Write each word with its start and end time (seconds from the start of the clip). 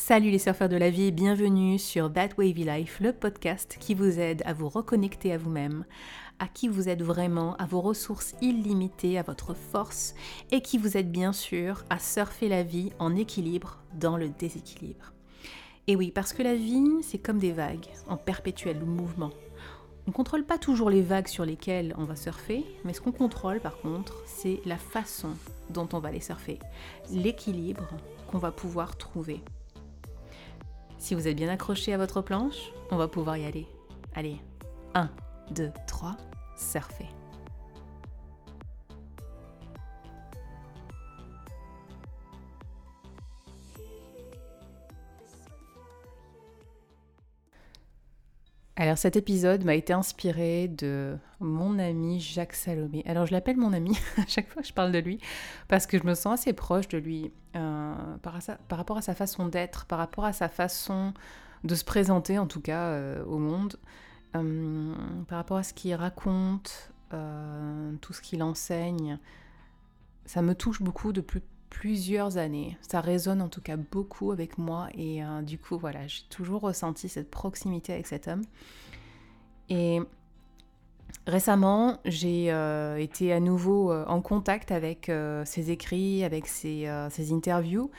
Salut 0.00 0.30
les 0.30 0.38
surfeurs 0.38 0.68
de 0.68 0.76
la 0.76 0.90
vie 0.90 1.10
bienvenue 1.10 1.76
sur 1.76 2.10
That 2.10 2.28
Wavy 2.38 2.64
Life, 2.64 3.00
le 3.00 3.12
podcast 3.12 3.76
qui 3.80 3.94
vous 3.94 4.20
aide 4.20 4.42
à 4.46 4.52
vous 4.52 4.68
reconnecter 4.68 5.32
à 5.32 5.38
vous-même, 5.38 5.84
à 6.38 6.46
qui 6.46 6.68
vous 6.68 6.88
êtes 6.88 7.02
vraiment, 7.02 7.56
à 7.56 7.66
vos 7.66 7.80
ressources 7.80 8.36
illimitées, 8.40 9.18
à 9.18 9.22
votre 9.22 9.54
force 9.54 10.14
et 10.52 10.60
qui 10.60 10.78
vous 10.78 10.96
aide 10.96 11.10
bien 11.10 11.32
sûr 11.32 11.84
à 11.90 11.98
surfer 11.98 12.48
la 12.48 12.62
vie 12.62 12.92
en 13.00 13.16
équilibre 13.16 13.78
dans 13.92 14.16
le 14.16 14.28
déséquilibre. 14.28 15.12
Et 15.88 15.96
oui, 15.96 16.12
parce 16.12 16.32
que 16.32 16.44
la 16.44 16.54
vie, 16.54 17.02
c'est 17.02 17.18
comme 17.18 17.40
des 17.40 17.52
vagues 17.52 17.88
en 18.06 18.16
perpétuel 18.16 18.78
mouvement. 18.84 19.32
On 20.06 20.10
ne 20.10 20.14
contrôle 20.14 20.44
pas 20.44 20.58
toujours 20.58 20.90
les 20.90 21.02
vagues 21.02 21.28
sur 21.28 21.44
lesquelles 21.44 21.92
on 21.98 22.04
va 22.04 22.14
surfer, 22.14 22.64
mais 22.84 22.94
ce 22.94 23.00
qu'on 23.00 23.12
contrôle 23.12 23.58
par 23.58 23.76
contre, 23.78 24.22
c'est 24.26 24.60
la 24.64 24.78
façon 24.78 25.30
dont 25.70 25.88
on 25.92 25.98
va 25.98 26.12
les 26.12 26.20
surfer, 26.20 26.60
l'équilibre 27.10 27.88
qu'on 28.30 28.38
va 28.38 28.52
pouvoir 28.52 28.96
trouver. 28.96 29.42
Si 30.98 31.14
vous 31.14 31.28
êtes 31.28 31.36
bien 31.36 31.48
accroché 31.48 31.94
à 31.94 31.96
votre 31.96 32.22
planche, 32.22 32.72
on 32.90 32.96
va 32.96 33.08
pouvoir 33.08 33.36
y 33.36 33.46
aller. 33.46 33.66
Allez, 34.14 34.36
1, 34.94 35.08
2, 35.52 35.70
3, 35.86 36.16
surfez. 36.56 37.06
Alors 48.80 48.96
cet 48.96 49.16
épisode 49.16 49.64
m'a 49.64 49.74
été 49.74 49.92
inspiré 49.92 50.68
de 50.68 51.16
mon 51.40 51.80
ami 51.80 52.20
Jacques 52.20 52.54
Salomé. 52.54 53.02
Alors 53.06 53.26
je 53.26 53.32
l'appelle 53.32 53.56
mon 53.56 53.72
ami 53.72 53.98
à 54.16 54.26
chaque 54.28 54.48
fois 54.48 54.62
que 54.62 54.68
je 54.68 54.72
parle 54.72 54.92
de 54.92 55.00
lui 55.00 55.18
parce 55.66 55.86
que 55.86 55.98
je 55.98 56.04
me 56.04 56.14
sens 56.14 56.40
assez 56.40 56.52
proche 56.52 56.86
de 56.86 56.98
lui 56.98 57.32
euh, 57.58 58.16
par, 58.22 58.34
rapport 58.70 58.96
à 58.96 59.02
sa 59.02 59.14
façon 59.14 59.46
d'être, 59.46 59.84
par 59.86 59.98
rapport 59.98 60.24
à 60.24 60.32
sa 60.32 60.48
façon 60.48 61.12
de 61.64 61.74
se 61.74 61.84
présenter 61.84 62.38
en 62.38 62.46
tout 62.46 62.60
cas 62.60 62.88
euh, 62.88 63.24
au 63.24 63.38
monde, 63.38 63.76
euh, 64.36 64.94
par 65.26 65.38
rapport 65.38 65.56
à 65.56 65.62
ce 65.62 65.74
qu'il 65.74 65.94
raconte, 65.94 66.92
tout 67.10 68.12
ce 68.12 68.20
qu'il 68.20 68.42
enseigne. 68.42 69.18
Ça 70.26 70.42
me 70.42 70.54
touche 70.54 70.82
beaucoup 70.82 71.12
depuis 71.12 71.42
plusieurs 71.70 72.36
années. 72.36 72.76
Ça 72.82 73.00
résonne 73.00 73.40
en 73.40 73.48
tout 73.48 73.62
cas 73.62 73.76
beaucoup 73.78 74.30
avec 74.30 74.58
moi 74.58 74.88
et 74.94 75.22
du 75.42 75.58
coup 75.58 75.78
voilà, 75.78 76.06
j'ai 76.06 76.22
toujours 76.28 76.60
ressenti 76.60 77.08
cette 77.08 77.30
proximité 77.30 77.94
avec 77.94 78.06
cet 78.06 78.28
homme. 78.28 78.42
Et 79.70 80.02
récemment, 81.26 81.98
j'ai 82.04 82.52
euh, 82.52 82.96
été 82.96 83.32
à 83.32 83.40
nouveau 83.40 83.92
euh, 83.92 84.04
en 84.06 84.20
contact 84.20 84.72
avec 84.72 85.10
ses 85.44 85.70
écrits, 85.70 86.24
avec 86.24 86.46
ses, 86.46 86.88
interviews 87.30 87.90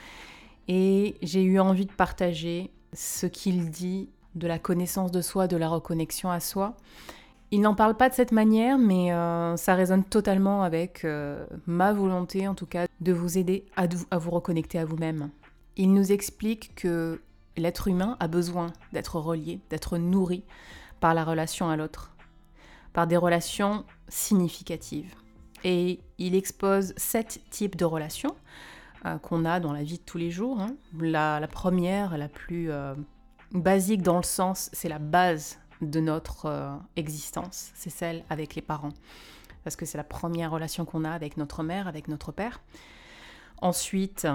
et 0.68 1.16
j'ai 1.22 1.42
eu 1.42 1.58
envie 1.58 1.86
de 1.86 1.92
partager 1.92 2.70
ce 2.92 3.26
qu'il 3.26 3.70
dit 3.70 4.08
de 4.34 4.46
la 4.46 4.58
connaissance 4.58 5.10
de 5.10 5.20
soi, 5.20 5.48
de 5.48 5.56
la 5.56 5.68
reconnexion 5.68 6.30
à 6.30 6.40
soi. 6.40 6.76
Il 7.52 7.60
n'en 7.62 7.74
parle 7.74 7.96
pas 7.96 8.08
de 8.08 8.14
cette 8.14 8.30
manière, 8.30 8.78
mais 8.78 9.12
euh, 9.12 9.56
ça 9.56 9.74
résonne 9.74 10.04
totalement 10.04 10.62
avec 10.62 11.04
euh, 11.04 11.44
ma 11.66 11.92
volonté, 11.92 12.46
en 12.46 12.54
tout 12.54 12.66
cas, 12.66 12.86
de 13.00 13.12
vous 13.12 13.38
aider 13.38 13.66
à 13.76 14.18
vous 14.18 14.30
reconnecter 14.30 14.78
à 14.78 14.84
vous-même. 14.84 15.30
Il 15.76 15.92
nous 15.92 16.12
explique 16.12 16.72
que 16.76 17.20
l'être 17.56 17.88
humain 17.88 18.16
a 18.20 18.28
besoin 18.28 18.68
d'être 18.92 19.16
relié, 19.18 19.58
d'être 19.70 19.98
nourri 19.98 20.44
par 21.00 21.14
la 21.14 21.24
relation 21.24 21.68
à 21.68 21.76
l'autre, 21.76 22.14
par 22.92 23.06
des 23.06 23.16
relations 23.16 23.84
significatives. 24.08 25.14
Et 25.64 26.00
il 26.18 26.34
expose 26.34 26.94
sept 26.96 27.40
types 27.50 27.76
de 27.76 27.84
relations 27.84 28.34
euh, 29.04 29.18
qu'on 29.18 29.44
a 29.44 29.60
dans 29.60 29.72
la 29.72 29.82
vie 29.82 29.98
de 29.98 30.02
tous 30.02 30.18
les 30.18 30.30
jours. 30.30 30.60
Hein. 30.60 30.74
La, 30.98 31.46
première, 31.48 32.16
la 32.16 32.28
plus 32.28 32.70
basique 33.52 34.02
dans 34.02 34.16
le 34.16 34.22
sens, 34.22 34.70
c'est 34.72 34.88
la 34.88 34.98
base 34.98 35.58
de 35.80 36.00
notre 36.00 36.46
euh, 36.46 36.76
existence, 36.96 37.70
c'est 37.74 37.90
celle 37.90 38.24
avec 38.30 38.54
les 38.54 38.62
parents. 38.62 38.92
Parce 39.64 39.76
que 39.76 39.86
c'est 39.86 39.98
la 39.98 40.04
première 40.04 40.50
relation 40.50 40.84
qu'on 40.84 41.04
a 41.04 41.10
avec 41.10 41.36
notre 41.36 41.62
mère, 41.62 41.88
avec 41.88 42.08
notre 42.08 42.32
père. 42.32 42.60
Ensuite, 43.60 44.26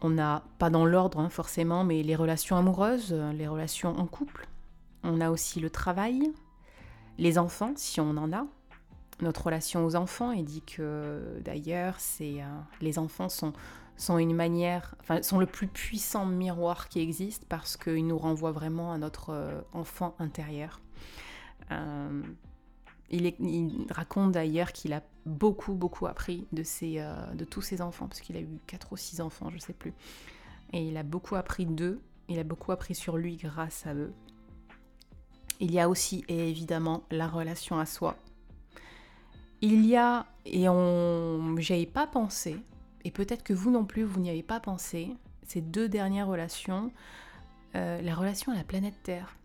on 0.00 0.10
n'a, 0.10 0.42
pas 0.58 0.70
dans 0.70 0.86
l'ordre 0.86 1.18
hein, 1.18 1.28
forcément, 1.28 1.84
mais 1.84 2.02
les 2.02 2.16
relations 2.16 2.56
amoureuses, 2.56 3.12
les 3.12 3.46
relations 3.46 3.98
en 3.98 4.06
couple. 4.06 4.48
On 5.02 5.20
a 5.20 5.30
aussi 5.30 5.60
le 5.60 5.68
travail, 5.68 6.32
les 7.18 7.38
enfants, 7.38 7.72
si 7.76 8.00
on 8.00 8.16
en 8.16 8.32
a. 8.32 8.46
Notre 9.20 9.44
relation 9.44 9.84
aux 9.84 9.94
enfants, 9.94 10.32
il 10.32 10.44
dit 10.44 10.62
que 10.62 11.40
d'ailleurs, 11.44 11.94
c'est 11.98 12.42
euh, 12.42 12.46
les 12.80 12.98
enfants 12.98 13.28
sont 13.28 13.52
sont 13.96 14.18
une 14.18 14.34
manière, 14.34 14.96
enfin, 15.00 15.22
sont 15.22 15.38
le 15.38 15.46
plus 15.46 15.68
puissant 15.68 16.26
miroir 16.26 16.88
qui 16.88 16.98
existe 16.98 17.44
parce 17.44 17.76
qu'ils 17.76 18.08
nous 18.08 18.18
renvoient 18.18 18.50
vraiment 18.50 18.90
à 18.90 18.98
notre 18.98 19.30
euh, 19.30 19.60
enfant 19.72 20.16
intérieur. 20.18 20.80
Euh, 21.70 22.20
il, 23.08 23.86
raconte 23.90 24.32
d'ailleurs 24.32 24.72
qu'il 24.72 24.92
a 24.94 25.02
beaucoup, 25.26 25.74
beaucoup 25.74 26.08
appris 26.08 26.48
de, 26.50 26.64
ses, 26.64 26.96
de 27.34 27.44
tous 27.44 27.62
ses 27.62 27.80
enfants, 27.80 28.08
parce 28.08 28.20
qu'il 28.20 28.36
a 28.36 28.40
eu 28.40 28.48
4 28.66 28.92
ou 28.92 28.96
6 28.96 29.20
enfants, 29.20 29.50
je 29.50 29.54
ne 29.54 29.60
sais 29.60 29.72
plus. 29.72 29.94
Et 30.72 30.88
il 30.88 30.96
a 30.96 31.04
beaucoup 31.04 31.36
appris 31.36 31.64
d'eux, 31.64 32.00
il 32.28 32.40
a 32.40 32.44
beaucoup 32.44 32.72
appris 32.72 32.96
sur 32.96 33.16
lui 33.16 33.36
grâce 33.36 33.86
à 33.86 33.94
eux. 33.94 34.12
Il 35.60 35.72
y 35.72 35.80
a 35.80 35.88
aussi, 35.88 36.24
et 36.28 36.48
évidemment, 36.48 37.02
la 37.10 37.28
relation 37.28 37.78
à 37.78 37.86
soi. 37.86 38.16
Il 39.60 39.86
y 39.86 39.96
a, 39.96 40.26
et 40.44 40.68
on, 40.68 41.56
j'y 41.58 41.86
pas 41.86 42.06
pensé, 42.06 42.56
et 43.04 43.10
peut-être 43.10 43.42
que 43.42 43.54
vous 43.54 43.70
non 43.70 43.84
plus, 43.84 44.02
vous 44.02 44.20
n'y 44.20 44.30
avez 44.30 44.42
pas 44.42 44.60
pensé, 44.60 45.10
ces 45.46 45.60
deux 45.60 45.88
dernières 45.88 46.26
relations, 46.26 46.90
euh, 47.76 48.00
la 48.02 48.14
relation 48.14 48.52
à 48.52 48.56
la 48.56 48.64
planète 48.64 48.94
Terre, 49.02 49.36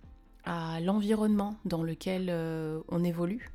à 0.45 0.79
l'environnement 0.79 1.55
dans 1.65 1.83
lequel 1.83 2.27
euh, 2.29 2.81
on 2.89 3.03
évolue, 3.03 3.51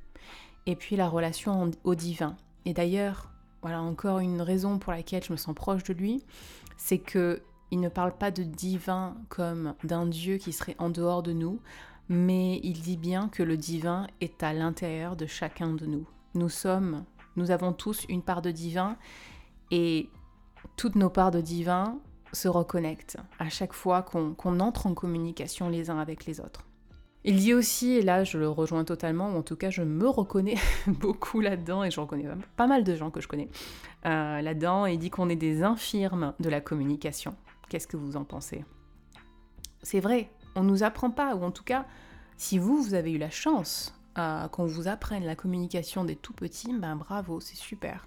et 0.67 0.77
puis 0.77 0.97
la 0.97 1.09
relation 1.09 1.71
au 1.85 1.95
divin. 1.95 2.37
Et 2.65 2.73
d'ailleurs, 2.73 3.31
voilà 3.63 3.83
encore 3.83 4.19
une 4.19 4.41
raison 4.41 4.79
pour 4.79 4.93
laquelle 4.93 5.23
je 5.23 5.33
me 5.33 5.37
sens 5.37 5.55
proche 5.55 5.85
de 5.85 5.93
lui, 5.93 6.23
c'est 6.77 6.99
que 6.99 7.43
il 7.71 7.81
ne 7.81 7.89
parle 7.89 8.17
pas 8.17 8.31
de 8.31 8.43
divin 8.43 9.17
comme 9.29 9.75
d'un 9.83 10.07
Dieu 10.07 10.37
qui 10.37 10.53
serait 10.53 10.77
en 10.79 10.91
dehors 10.91 11.23
de 11.23 11.33
nous, 11.33 11.59
mais 12.09 12.61
il 12.63 12.81
dit 12.81 12.97
bien 12.97 13.29
que 13.29 13.43
le 13.43 13.57
divin 13.57 14.07
est 14.21 14.43
à 14.43 14.53
l'intérieur 14.53 15.17
de 15.17 15.27
chacun 15.27 15.73
de 15.73 15.87
nous. 15.87 16.07
Nous 16.35 16.49
sommes, 16.49 17.05
nous 17.37 17.51
avons 17.51 17.73
tous 17.73 18.05
une 18.09 18.23
part 18.23 18.43
de 18.43 18.51
divin 18.51 18.97
et 19.71 20.09
toutes 20.77 20.97
nos 20.97 21.11
parts 21.11 21.31
de 21.31 21.41
divin 21.41 21.99
se 22.33 22.49
reconnectent 22.49 23.19
à 23.39 23.49
chaque 23.49 23.73
fois 23.73 24.03
qu'on 24.03 24.61
entre 24.61 24.87
en 24.87 24.95
communication 24.95 25.69
les 25.69 25.91
uns 25.91 25.99
avec 25.99 26.27
les 26.27 26.41
autres. 26.41 26.67
Il 27.27 27.37
dit 27.37 27.55
aussi, 27.55 27.93
et 27.93 28.03
là 28.03 28.23
je 28.23 28.37
le 28.37 28.49
rejoins 28.49 28.85
totalement, 28.85 29.31
ou 29.31 29.39
en 29.39 29.43
tout 29.43 29.57
cas 29.57 29.71
je 29.71 29.83
me 29.83 30.07
reconnais 30.07 30.57
beaucoup 30.87 31.41
là-dedans, 31.41 31.83
et 31.83 31.91
je 31.91 31.99
reconnais 31.99 32.29
pas 32.57 32.67
mal 32.67 32.85
de 32.85 32.95
gens 32.95 33.11
que 33.11 33.23
je 33.23 33.29
connais 33.29 33.49
euh, 34.05 34.43
là-dedans, 34.43 34.85
il 34.85 34.99
dit 34.99 35.09
qu'on 35.09 35.31
est 35.31 35.37
des 35.37 35.63
infirmes 35.63 36.35
de 36.39 36.51
la 36.51 36.61
communication. 36.61 37.35
Qu'est-ce 37.71 37.87
que 37.87 37.97
vous 37.97 38.17
en 38.17 38.25
pensez? 38.25 38.65
C'est 39.83 40.01
vrai, 40.01 40.31
on 40.55 40.63
ne 40.63 40.69
nous 40.69 40.83
apprend 40.83 41.11
pas, 41.11 41.35
ou 41.35 41.45
en 41.45 41.51
tout 41.51 41.65
cas, 41.65 41.87
si 42.37 42.59
vous, 42.59 42.83
vous 42.83 42.95
avez 42.95 43.13
eu 43.13 43.19
la 43.19 43.31
chance 43.31 43.95
euh, 44.19 44.49
qu'on 44.49 44.67
vous 44.67 44.89
apprenne 44.89 45.25
la 45.25 45.37
communication 45.37 46.05
des 46.05 46.17
tout 46.17 46.33
petits, 46.33 46.73
ben 46.73 46.97
bravo, 46.97 47.41
c'est 47.41 47.57
super. 47.57 48.07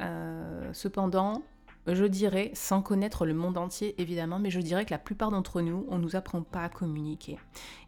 Euh, 0.00 0.70
cependant, 0.72 1.42
je 1.86 2.04
dirais, 2.04 2.50
sans 2.54 2.82
connaître 2.82 3.26
le 3.26 3.34
monde 3.34 3.58
entier 3.58 3.94
évidemment, 4.00 4.38
mais 4.38 4.50
je 4.50 4.60
dirais 4.60 4.84
que 4.84 4.90
la 4.90 4.98
plupart 4.98 5.30
d'entre 5.30 5.60
nous, 5.60 5.86
on 5.88 5.98
ne 5.98 6.02
nous 6.02 6.16
apprend 6.16 6.42
pas 6.42 6.64
à 6.64 6.68
communiquer. 6.68 7.38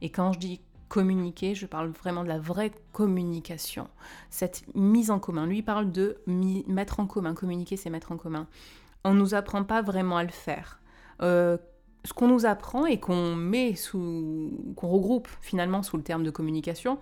Et 0.00 0.10
quand 0.10 0.32
je 0.32 0.38
dis 0.38 0.60
communiquer, 0.88 1.54
je 1.54 1.66
parle 1.66 1.88
vraiment 1.90 2.22
de 2.22 2.28
la 2.28 2.38
vraie 2.38 2.72
communication, 2.92 3.88
cette 4.30 4.64
mise 4.74 5.10
en 5.10 5.18
commun. 5.18 5.46
Lui 5.46 5.62
parle 5.62 5.92
de 5.92 6.18
mettre 6.26 7.00
en 7.00 7.06
commun, 7.06 7.34
communiquer 7.34 7.76
c'est 7.76 7.90
mettre 7.90 8.12
en 8.12 8.16
commun. 8.16 8.46
On 9.04 9.14
ne 9.14 9.18
nous 9.18 9.34
apprend 9.34 9.64
pas 9.64 9.82
vraiment 9.82 10.16
à 10.16 10.24
le 10.24 10.30
faire. 10.30 10.80
Euh, 11.22 11.58
ce 12.04 12.12
qu'on 12.12 12.28
nous 12.28 12.46
apprend 12.46 12.86
et 12.86 12.98
qu'on 12.98 13.34
met 13.34 13.74
sous, 13.74 14.50
qu'on 14.76 14.88
regroupe 14.88 15.28
finalement 15.40 15.82
sous 15.82 15.96
le 15.96 16.02
terme 16.02 16.22
de 16.22 16.30
communication, 16.30 16.98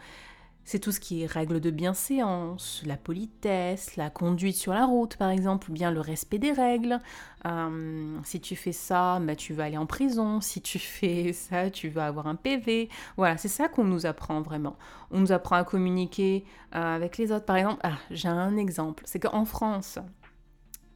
c'est 0.67 0.81
tout 0.81 0.91
ce 0.91 0.99
qui 0.99 1.23
est 1.23 1.27
règles 1.27 1.61
de 1.61 1.71
bienséance, 1.71 2.83
la 2.85 2.97
politesse, 2.97 3.95
la 3.95 4.11
conduite 4.11 4.57
sur 4.57 4.75
la 4.75 4.85
route 4.85 5.17
par 5.17 5.31
exemple, 5.31 5.71
ou 5.71 5.73
bien 5.73 5.93
le 5.93 6.01
respect 6.01 6.39
des 6.39 6.51
règles. 6.51 6.99
Euh, 7.47 8.19
si 8.25 8.41
tu 8.41 8.57
fais 8.57 8.73
ça, 8.73 9.21
bah, 9.21 9.37
tu 9.37 9.55
vas 9.55 9.65
aller 9.65 9.79
en 9.79 9.87
prison. 9.87 10.41
Si 10.41 10.61
tu 10.61 10.79
fais 10.81 11.33
ça, 11.33 11.71
tu 11.71 11.89
vas 11.89 12.09
avoir 12.09 12.27
un 12.27 12.35
PV. 12.35 12.89
Voilà, 13.17 13.37
c'est 13.37 13.47
ça 13.47 13.69
qu'on 13.69 13.85
nous 13.85 14.07
apprend 14.07 14.41
vraiment. 14.41 14.77
On 15.13 15.21
nous 15.21 15.31
apprend 15.31 15.55
à 15.55 15.63
communiquer 15.63 16.45
euh, 16.75 16.97
avec 16.97 17.17
les 17.17 17.31
autres. 17.31 17.45
Par 17.45 17.57
exemple, 17.57 17.81
ah, 17.85 17.99
j'ai 18.11 18.27
un 18.27 18.57
exemple, 18.57 19.05
c'est 19.07 19.21
qu'en 19.21 19.45
France, 19.45 20.01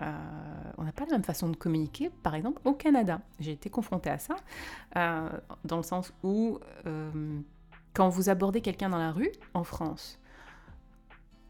euh, 0.03 0.73
on 0.79 0.85
n'a 0.85 0.93
pas 0.93 1.05
la 1.05 1.13
même 1.13 1.25
façon 1.25 1.49
de 1.49 1.57
communiquer, 1.57 2.11
par 2.23 2.35
exemple, 2.35 2.61
au 2.65 2.73
Canada. 2.73 3.21
J'ai 3.39 3.53
été 3.53 3.71
confrontée 3.71 4.11
à 4.11 4.19
ça, 4.19 4.37
dans 5.65 5.77
le 5.77 5.83
sens 5.83 6.13
où 6.23 6.59
quand 7.93 8.09
vous 8.09 8.29
abordez 8.29 8.61
quelqu'un 8.61 8.89
dans 8.89 8.99
la 8.99 9.13
rue, 9.13 9.33
en 9.55 9.65
France, 9.65 10.21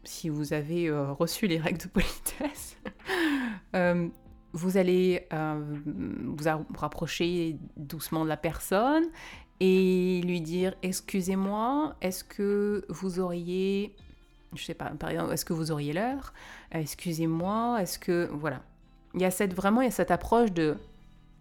si 0.03 0.29
vous 0.29 0.53
avez 0.53 0.87
euh, 0.87 1.11
reçu 1.13 1.47
les 1.47 1.59
règles 1.59 1.79
de 1.79 1.87
politesse, 1.87 2.77
euh, 3.75 4.07
vous 4.53 4.77
allez 4.77 5.27
euh, 5.33 5.61
vous 5.85 6.43
rapprocher 6.75 7.57
doucement 7.77 8.23
de 8.23 8.29
la 8.29 8.37
personne 8.37 9.05
et 9.59 10.21
lui 10.25 10.41
dire 10.41 10.73
excusez-moi, 10.81 11.95
est-ce 12.01 12.23
que 12.23 12.85
vous 12.89 13.19
auriez, 13.19 13.95
je 14.55 14.63
sais 14.63 14.73
pas, 14.73 14.89
par 14.91 15.09
exemple, 15.09 15.33
est-ce 15.33 15.45
que 15.45 15.53
vous 15.53 15.71
auriez 15.71 15.93
l'heure? 15.93 16.33
Excusez-moi, 16.71 17.81
est-ce 17.81 17.97
que 17.97 18.29
voilà. 18.33 18.61
Il 19.13 19.21
y 19.21 19.25
a 19.25 19.31
cette 19.31 19.53
vraiment 19.53 19.81
il 19.81 19.85
y 19.85 19.87
a 19.87 19.91
cette 19.91 20.11
approche 20.11 20.51
de 20.51 20.77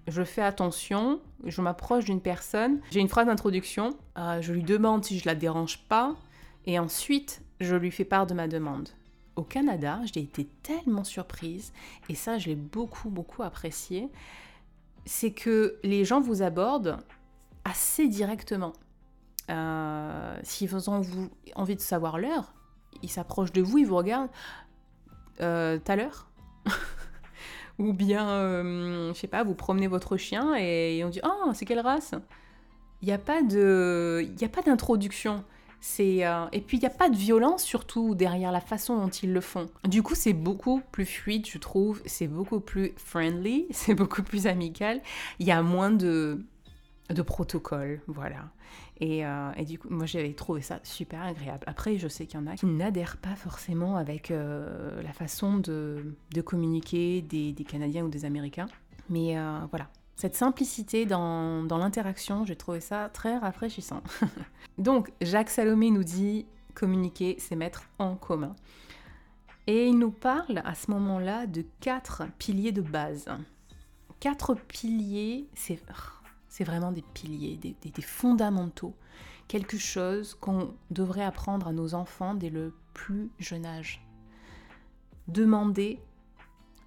je 0.07 0.25
fais 0.25 0.43
attention, 0.43 1.21
je 1.45 1.61
m'approche 1.61 2.05
d'une 2.05 2.21
personne, 2.21 2.81
j'ai 2.91 3.01
une 3.01 3.09
phrase 3.09 3.27
d'introduction, 3.27 3.97
euh, 4.19 4.41
je 4.41 4.53
lui 4.53 4.63
demande 4.63 5.05
si 5.05 5.19
je 5.19 5.27
la 5.27 5.35
dérange 5.35 5.79
pas, 5.89 6.17
et 6.67 6.79
ensuite 6.79 7.43
je 7.61 7.77
lui 7.77 7.91
fais 7.91 8.05
part 8.05 8.27
de 8.27 8.35
ma 8.35 8.49
demande. 8.49 8.89
Au 9.37 9.43
Canada, 9.43 10.01
j'ai 10.13 10.21
été 10.21 10.49
tellement 10.63 11.05
surprise, 11.05 11.73
et 12.09 12.15
ça 12.15 12.39
je 12.39 12.49
l'ai 12.49 12.57
beaucoup 12.57 13.11
beaucoup 13.11 13.43
apprécié, 13.43 14.09
c'est 15.05 15.33
que 15.33 15.79
les 15.83 16.05
gens 16.05 16.21
vous 16.21 16.43
abordent 16.43 16.99
assez 17.65 18.09
directement. 18.09 18.73
Euh, 19.51 20.39
S'ils 20.43 20.75
ont 20.91 21.03
envie 21.55 21.77
de 21.77 21.81
savoir 21.81 22.19
l'heure, 22.19 22.53
ils 23.03 23.09
s'approchent 23.09 23.53
de 23.53 23.63
vous, 23.63 23.79
ils 23.79 23.87
vous 23.87 23.97
regardent. 23.97 24.31
Euh, 25.41 25.79
T'as 25.83 25.97
l'heure 25.97 26.29
Ou 27.79 27.93
bien, 27.93 28.29
euh, 28.29 29.13
je 29.15 29.19
sais 29.19 29.27
pas, 29.27 29.43
vous 29.43 29.55
promenez 29.55 29.87
votre 29.87 30.17
chien 30.17 30.55
et 30.55 31.03
on 31.05 31.09
dit 31.09 31.21
Oh, 31.25 31.51
c'est 31.55 31.65
quelle 31.65 31.81
race? 31.81 32.15
Il 33.03 33.07
n'y 33.07 33.13
a 33.13 33.19
pas 33.19 33.43
d'introduction. 34.63 35.45
Euh, 35.99 36.47
et 36.53 36.61
puis 36.61 36.77
il 36.77 36.81
n'y 36.81 36.87
a 36.87 36.91
pas 36.91 37.09
de 37.09 37.17
violence 37.17 37.63
surtout 37.63 38.15
derrière 38.15 38.53
la 38.53 38.61
façon 38.61 38.97
dont 38.97 39.09
ils 39.09 39.33
le 39.33 39.41
font. 39.41 39.69
Du 39.89 40.03
coup, 40.03 40.15
c'est 40.15 40.33
beaucoup 40.33 40.83
plus 40.93 41.07
fluide, 41.07 41.47
je 41.47 41.59
trouve. 41.59 42.03
C'est 42.07 42.29
beaucoup 42.29 42.61
plus 42.61 42.93
friendly, 42.97 43.67
c'est 43.71 43.95
beaucoup 43.95 44.23
plus 44.23 44.47
amical. 44.47 45.01
Il 45.39 45.47
y 45.47 45.53
a 45.53 45.63
moins 45.63 45.91
de 45.91 46.45
de 47.09 47.23
protocole, 47.23 48.01
voilà. 48.07 48.51
Euh, 49.03 49.53
et, 49.57 49.65
du 49.65 49.79
coup, 49.79 49.89
moi 49.91 50.07
j'avais 50.07 50.33
trouvé 50.35 50.61
ça 50.61 50.79
super 50.83 51.23
agréable. 51.23 51.65
Après, 51.67 51.97
je 51.97 52.09
sais 52.09 52.27
qu'il 52.27 52.39
y 52.39 52.43
en 52.43 52.47
a 52.47 52.57
qui 52.57 52.67
n'adhèrent 52.67 53.17
pas 53.17 53.35
forcément 53.35 53.97
avec 53.97 54.31
euh, 54.31 55.03
la 55.03 55.13
façon 55.13 55.59
de, 55.59 56.15
communiquer 56.45 57.23
des, 57.23 57.55
Canadiens 57.67 58.05
ou 58.05 58.09
des 58.09 58.25
Américains. 58.25 58.69
Mais 59.09 59.39
euh, 59.39 59.59
voilà, 59.71 59.89
cette 60.17 60.37
simplicité 60.37 61.07
dans, 61.07 61.65
dans 61.65 61.79
l'interaction, 61.79 62.45
j'ai 62.45 62.57
trouvé 62.57 62.81
ça 62.81 63.09
très 63.13 63.39
rafraîchissant. 63.39 64.03
Donc, 64.79 65.11
Jacques 65.21 65.51
Salomé 65.51 65.91
nous 65.91 66.05
dit 66.05 66.47
communiquer, 66.75 67.37
c'est 67.39 67.57
mettre 67.57 67.85
en 67.99 68.17
commun. 68.17 68.55
Et 69.67 69.87
il 69.87 69.99
nous 69.99 70.11
parle 70.11 70.63
à 70.65 70.75
ce 70.75 70.91
moment-là 70.91 71.47
de 71.47 71.65
quatre 71.81 72.25
piliers 72.39 72.73
de 72.73 72.83
base. 72.83 73.27
Quatre 74.19 74.55
piliers, 74.55 75.49
c'est 75.55 75.81
c'est 76.51 76.65
vraiment 76.65 76.93
des 76.93 77.05
piliers, 77.15 77.57
des, 77.57 78.03
fondamentaux, 78.03 78.95
quelque 79.49 79.79
chose 79.79 80.35
qu'on 80.35 80.75
devrait 80.91 81.25
apprendre 81.25 81.69
à 81.69 81.73
nos 81.73 81.95
enfants 81.95 82.35
dès 82.35 82.51
le 82.51 82.75
plus 82.93 83.31
jeune 83.39 83.65
âge. 83.65 84.05
Demander, 85.29 86.03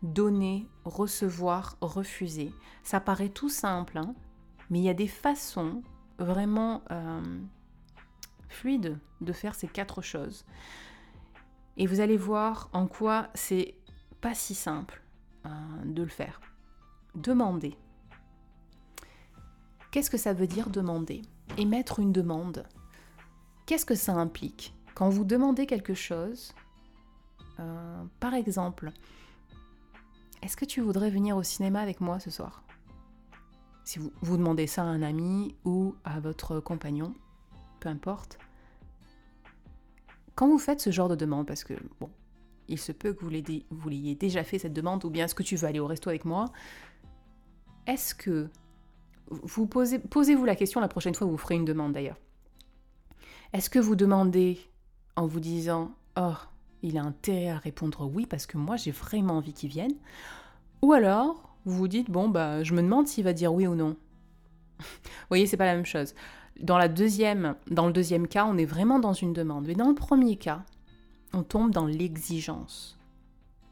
donner, 0.03 0.67
recevoir, 0.83 1.77
refuser. 1.79 2.53
Ça 2.83 2.99
paraît 2.99 3.29
tout 3.29 3.49
simple, 3.49 3.97
hein, 3.97 4.13
mais 4.69 4.79
il 4.79 4.83
y 4.83 4.89
a 4.89 4.93
des 4.93 5.07
façons 5.07 5.81
vraiment 6.19 6.83
euh, 6.91 7.21
fluides 8.49 8.99
de 9.21 9.31
faire 9.31 9.55
ces 9.55 9.67
quatre 9.67 10.01
choses. 10.01 10.45
Et 11.77 11.87
vous 11.87 12.01
allez 12.01 12.17
voir 12.17 12.69
en 12.73 12.87
quoi 12.87 13.29
c'est 13.33 13.75
pas 14.19 14.33
si 14.33 14.55
simple 14.55 15.01
euh, 15.45 15.49
de 15.85 16.03
le 16.03 16.09
faire. 16.09 16.41
Demander. 17.15 17.77
Qu'est-ce 19.93 20.09
que 20.09 20.17
ça 20.17 20.33
veut 20.33 20.47
dire 20.47 20.71
demander 20.71 21.21
Émettre 21.55 21.99
une 21.99 22.11
demande? 22.11 22.65
Qu'est-ce 23.67 23.85
que 23.85 23.93
ça 23.93 24.13
implique? 24.13 24.73
Quand 24.95 25.09
vous 25.09 25.23
demandez 25.23 25.67
quelque 25.67 25.93
chose, 25.93 26.55
euh, 27.59 28.03
par 28.19 28.33
exemple, 28.33 28.91
est-ce 30.41 30.57
que 30.57 30.65
tu 30.65 30.81
voudrais 30.81 31.11
venir 31.11 31.37
au 31.37 31.43
cinéma 31.43 31.79
avec 31.79 32.01
moi 32.01 32.19
ce 32.19 32.31
soir? 32.31 32.63
Si 33.83 33.99
vous, 33.99 34.11
vous 34.23 34.35
demandez 34.35 34.65
ça 34.65 34.81
à 34.81 34.85
un 34.85 35.03
ami 35.03 35.55
ou 35.63 35.93
à 36.05 36.19
votre 36.19 36.59
compagnon, 36.59 37.13
peu 37.79 37.89
importe. 37.89 38.39
Quand 40.33 40.47
vous 40.47 40.57
faites 40.57 40.81
ce 40.81 40.89
genre 40.89 41.07
de 41.07 41.15
demande, 41.15 41.45
parce 41.45 41.63
que 41.63 41.75
bon, 41.99 42.09
il 42.67 42.79
se 42.79 42.93
peut 42.93 43.13
que 43.13 43.23
vous 43.23 43.89
l'ayez 43.89 44.15
déjà 44.15 44.43
fait 44.43 44.57
cette 44.57 44.73
demande, 44.73 45.05
ou 45.05 45.11
bien 45.11 45.25
est-ce 45.25 45.35
que 45.35 45.43
tu 45.43 45.55
veux 45.55 45.67
aller 45.67 45.79
au 45.79 45.85
resto 45.85 46.09
avec 46.09 46.25
moi? 46.25 46.45
Est-ce 47.85 48.15
que 48.15 48.49
vous 49.29 49.67
posez, 49.67 49.99
posez-vous 49.99 50.45
la 50.45 50.55
question 50.55 50.79
la 50.79 50.87
prochaine 50.87 51.15
fois 51.15 51.27
où 51.27 51.31
vous 51.31 51.37
ferez 51.37 51.55
une 51.55 51.65
demande 51.65 51.93
d'ailleurs. 51.93 52.17
Est-ce 53.53 53.69
que 53.69 53.79
vous 53.79 53.95
demandez 53.95 54.59
en 55.15 55.27
vous 55.27 55.39
disant 55.39 55.91
Oh, 56.17 56.33
il 56.81 56.97
a 56.97 57.03
intérêt 57.03 57.49
à 57.49 57.57
répondre 57.57 58.09
oui 58.13 58.25
parce 58.25 58.45
que 58.45 58.57
moi 58.57 58.75
j'ai 58.75 58.91
vraiment 58.91 59.37
envie 59.37 59.53
qu'il 59.53 59.69
vienne 59.69 59.95
Ou 60.81 60.93
alors 60.93 61.55
vous 61.65 61.77
vous 61.77 61.87
dites 61.87 62.09
Bon, 62.09 62.29
bah 62.29 62.63
je 62.63 62.73
me 62.73 62.81
demande 62.81 63.07
s'il 63.07 63.23
va 63.23 63.33
dire 63.33 63.53
oui 63.53 63.67
ou 63.67 63.75
non. 63.75 63.95
vous 64.79 65.27
voyez, 65.29 65.47
c'est 65.47 65.57
pas 65.57 65.65
la 65.65 65.75
même 65.75 65.85
chose. 65.85 66.13
Dans 66.59 66.77
le 66.77 66.87
deuxième 66.87 68.27
cas, 68.27 68.45
on 68.45 68.57
est 68.57 68.65
vraiment 68.65 68.99
dans 68.99 69.13
une 69.13 69.33
demande. 69.33 69.65
Mais 69.65 69.75
dans 69.75 69.89
le 69.89 69.95
premier 69.95 70.35
cas, 70.35 70.63
on 71.33 71.43
tombe 71.43 71.71
dans 71.71 71.87
l'exigence. 71.87 72.97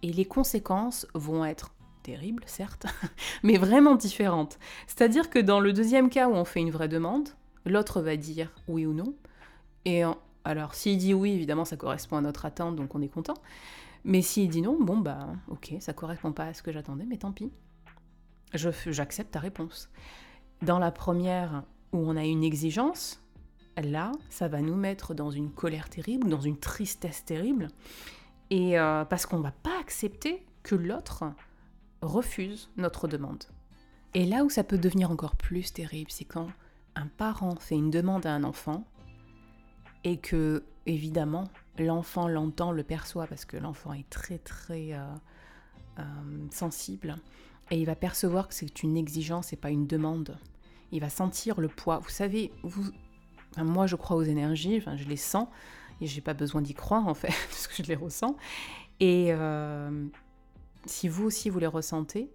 Et 0.01 0.11
les 0.11 0.25
conséquences 0.25 1.05
vont 1.13 1.45
être 1.45 1.71
terrible, 2.03 2.43
certes, 2.45 2.85
mais 3.43 3.57
vraiment 3.57 3.95
différente. 3.95 4.59
C'est-à-dire 4.87 5.29
que 5.29 5.39
dans 5.39 5.59
le 5.59 5.73
deuxième 5.73 6.09
cas 6.09 6.27
où 6.27 6.33
on 6.33 6.45
fait 6.45 6.59
une 6.59 6.71
vraie 6.71 6.87
demande, 6.87 7.29
l'autre 7.65 8.01
va 8.01 8.15
dire 8.15 8.51
oui 8.67 8.85
ou 8.85 8.93
non. 8.93 9.13
Et 9.85 10.03
alors, 10.43 10.75
s'il 10.75 10.97
dit 10.97 11.13
oui, 11.13 11.31
évidemment, 11.31 11.65
ça 11.65 11.77
correspond 11.77 12.17
à 12.17 12.21
notre 12.21 12.45
attente, 12.45 12.75
donc 12.75 12.95
on 12.95 13.01
est 13.01 13.07
content. 13.07 13.35
Mais 14.03 14.21
s'il 14.21 14.49
dit 14.49 14.61
non, 14.61 14.77
bon, 14.79 14.97
bah, 14.97 15.27
ok, 15.49 15.75
ça 15.79 15.93
correspond 15.93 16.31
pas 16.31 16.45
à 16.45 16.53
ce 16.53 16.63
que 16.63 16.71
j'attendais, 16.71 17.05
mais 17.05 17.17
tant 17.17 17.31
pis. 17.31 17.51
J'accepte 18.53 19.31
ta 19.31 19.39
réponse. 19.39 19.89
Dans 20.61 20.79
la 20.79 20.91
première, 20.91 21.63
où 21.93 21.99
on 21.99 22.15
a 22.15 22.25
une 22.25 22.43
exigence, 22.43 23.21
là, 23.81 24.11
ça 24.29 24.47
va 24.47 24.61
nous 24.61 24.75
mettre 24.75 25.13
dans 25.13 25.31
une 25.31 25.51
colère 25.51 25.89
terrible, 25.89 26.29
dans 26.29 26.41
une 26.41 26.57
tristesse 26.57 27.23
terrible. 27.25 27.69
Et 28.49 28.77
euh, 28.77 29.05
parce 29.05 29.25
qu'on 29.25 29.39
va 29.39 29.51
pas 29.51 29.79
accepter 29.79 30.45
que 30.63 30.75
l'autre 30.75 31.23
refuse 32.01 32.69
notre 32.77 33.07
demande. 33.07 33.43
Et 34.13 34.25
là 34.25 34.43
où 34.43 34.49
ça 34.49 34.63
peut 34.63 34.77
devenir 34.77 35.11
encore 35.11 35.35
plus 35.35 35.71
terrible, 35.71 36.11
c'est 36.11 36.25
quand 36.25 36.47
un 36.95 37.07
parent 37.07 37.55
fait 37.55 37.75
une 37.75 37.91
demande 37.91 38.25
à 38.25 38.33
un 38.33 38.43
enfant 38.43 38.83
et 40.03 40.17
que, 40.17 40.63
évidemment, 40.85 41.45
l'enfant 41.77 42.27
l'entend, 42.27 42.71
le 42.71 42.83
perçoit, 42.83 43.27
parce 43.27 43.45
que 43.45 43.57
l'enfant 43.57 43.93
est 43.93 44.09
très 44.09 44.37
très 44.39 44.93
euh, 44.93 45.05
euh, 45.99 46.03
sensible, 46.49 47.15
et 47.69 47.79
il 47.79 47.85
va 47.85 47.95
percevoir 47.95 48.47
que 48.47 48.53
c'est 48.53 48.83
une 48.83 48.97
exigence 48.97 49.53
et 49.53 49.55
pas 49.55 49.69
une 49.69 49.87
demande. 49.87 50.37
Il 50.91 50.99
va 50.99 51.09
sentir 51.09 51.61
le 51.61 51.69
poids. 51.69 51.99
Vous 51.99 52.09
savez, 52.09 52.51
moi 53.57 53.87
je 53.87 53.95
crois 53.95 54.17
aux 54.17 54.23
énergies, 54.23 54.81
je 54.81 55.07
les 55.07 55.15
sens, 55.15 55.47
et 56.01 56.07
j'ai 56.07 56.21
pas 56.21 56.33
besoin 56.33 56.61
d'y 56.61 56.73
croire 56.73 57.07
en 57.07 57.13
fait, 57.13 57.33
parce 57.49 57.67
que 57.67 57.81
je 57.81 57.87
les 57.87 57.95
ressens. 57.95 58.35
Et, 58.99 59.27
euh, 59.29 60.07
si 60.85 61.07
vous 61.07 61.25
aussi 61.25 61.49
vous 61.49 61.59
les 61.59 61.67
ressentez, 61.67 62.31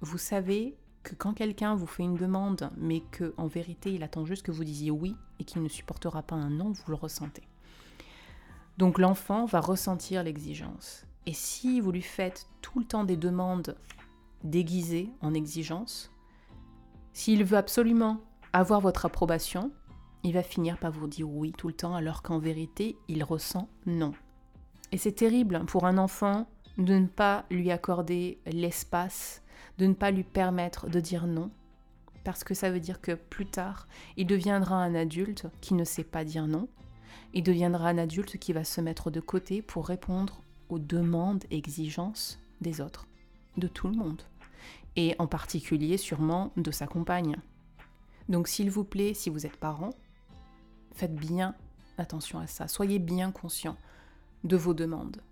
vous 0.00 0.18
savez 0.18 0.76
que 1.02 1.14
quand 1.14 1.34
quelqu'un 1.34 1.74
vous 1.74 1.86
fait 1.86 2.02
une 2.02 2.16
demande, 2.16 2.70
mais 2.76 3.00
que 3.00 3.34
en 3.36 3.46
vérité 3.46 3.92
il 3.92 4.02
attend 4.02 4.24
juste 4.24 4.44
que 4.44 4.52
vous 4.52 4.64
disiez 4.64 4.90
oui 4.90 5.16
et 5.38 5.44
qu'il 5.44 5.62
ne 5.62 5.68
supportera 5.68 6.22
pas 6.22 6.36
un 6.36 6.50
non, 6.50 6.72
vous 6.72 6.90
le 6.90 6.96
ressentez. 6.96 7.44
Donc 8.78 8.98
l'enfant 8.98 9.46
va 9.46 9.60
ressentir 9.60 10.22
l'exigence. 10.22 11.06
Et 11.26 11.32
si 11.32 11.80
vous 11.80 11.92
lui 11.92 12.02
faites 12.02 12.48
tout 12.60 12.78
le 12.78 12.84
temps 12.84 13.04
des 13.04 13.16
demandes 13.16 13.76
déguisées 14.44 15.10
en 15.22 15.34
exigence, 15.34 16.12
s'il 17.12 17.44
veut 17.44 17.56
absolument 17.56 18.20
avoir 18.52 18.80
votre 18.80 19.06
approbation, 19.06 19.72
il 20.22 20.32
va 20.32 20.42
finir 20.42 20.78
par 20.78 20.92
vous 20.92 21.06
dire 21.06 21.30
oui 21.30 21.52
tout 21.56 21.68
le 21.68 21.74
temps 21.74 21.94
alors 21.94 22.22
qu'en 22.22 22.38
vérité 22.38 22.96
il 23.08 23.24
ressent 23.24 23.68
non. 23.86 24.12
Et 24.92 24.98
c'est 24.98 25.12
terrible 25.12 25.64
pour 25.66 25.86
un 25.86 25.98
enfant 25.98 26.46
de 26.78 26.94
ne 26.94 27.06
pas 27.06 27.44
lui 27.50 27.70
accorder 27.70 28.38
l'espace, 28.46 29.42
de 29.78 29.86
ne 29.86 29.94
pas 29.94 30.10
lui 30.10 30.24
permettre 30.24 30.88
de 30.88 31.00
dire 31.00 31.26
non, 31.26 31.50
parce 32.24 32.44
que 32.44 32.54
ça 32.54 32.70
veut 32.70 32.80
dire 32.80 33.00
que 33.00 33.12
plus 33.12 33.46
tard, 33.46 33.88
il 34.16 34.26
deviendra 34.26 34.76
un 34.76 34.94
adulte 34.94 35.46
qui 35.60 35.74
ne 35.74 35.84
sait 35.84 36.04
pas 36.04 36.24
dire 36.24 36.46
non, 36.46 36.68
il 37.34 37.42
deviendra 37.42 37.88
un 37.88 37.98
adulte 37.98 38.38
qui 38.38 38.52
va 38.52 38.64
se 38.64 38.80
mettre 38.80 39.10
de 39.10 39.20
côté 39.20 39.62
pour 39.62 39.86
répondre 39.86 40.42
aux 40.68 40.78
demandes 40.78 41.44
exigences 41.50 42.38
des 42.60 42.80
autres, 42.80 43.06
de 43.56 43.68
tout 43.68 43.88
le 43.88 43.96
monde, 43.96 44.22
et 44.96 45.14
en 45.18 45.26
particulier 45.26 45.96
sûrement 45.96 46.52
de 46.56 46.70
sa 46.70 46.86
compagne. 46.86 47.36
Donc 48.28 48.48
s'il 48.48 48.70
vous 48.70 48.84
plaît, 48.84 49.14
si 49.14 49.30
vous 49.30 49.46
êtes 49.46 49.56
parent, 49.56 49.90
faites 50.92 51.14
bien 51.14 51.54
attention 51.96 52.38
à 52.38 52.46
ça, 52.46 52.68
soyez 52.68 52.98
bien 52.98 53.30
conscient 53.30 53.76
de 54.44 54.56
vos 54.56 54.74
demandes 54.74 55.22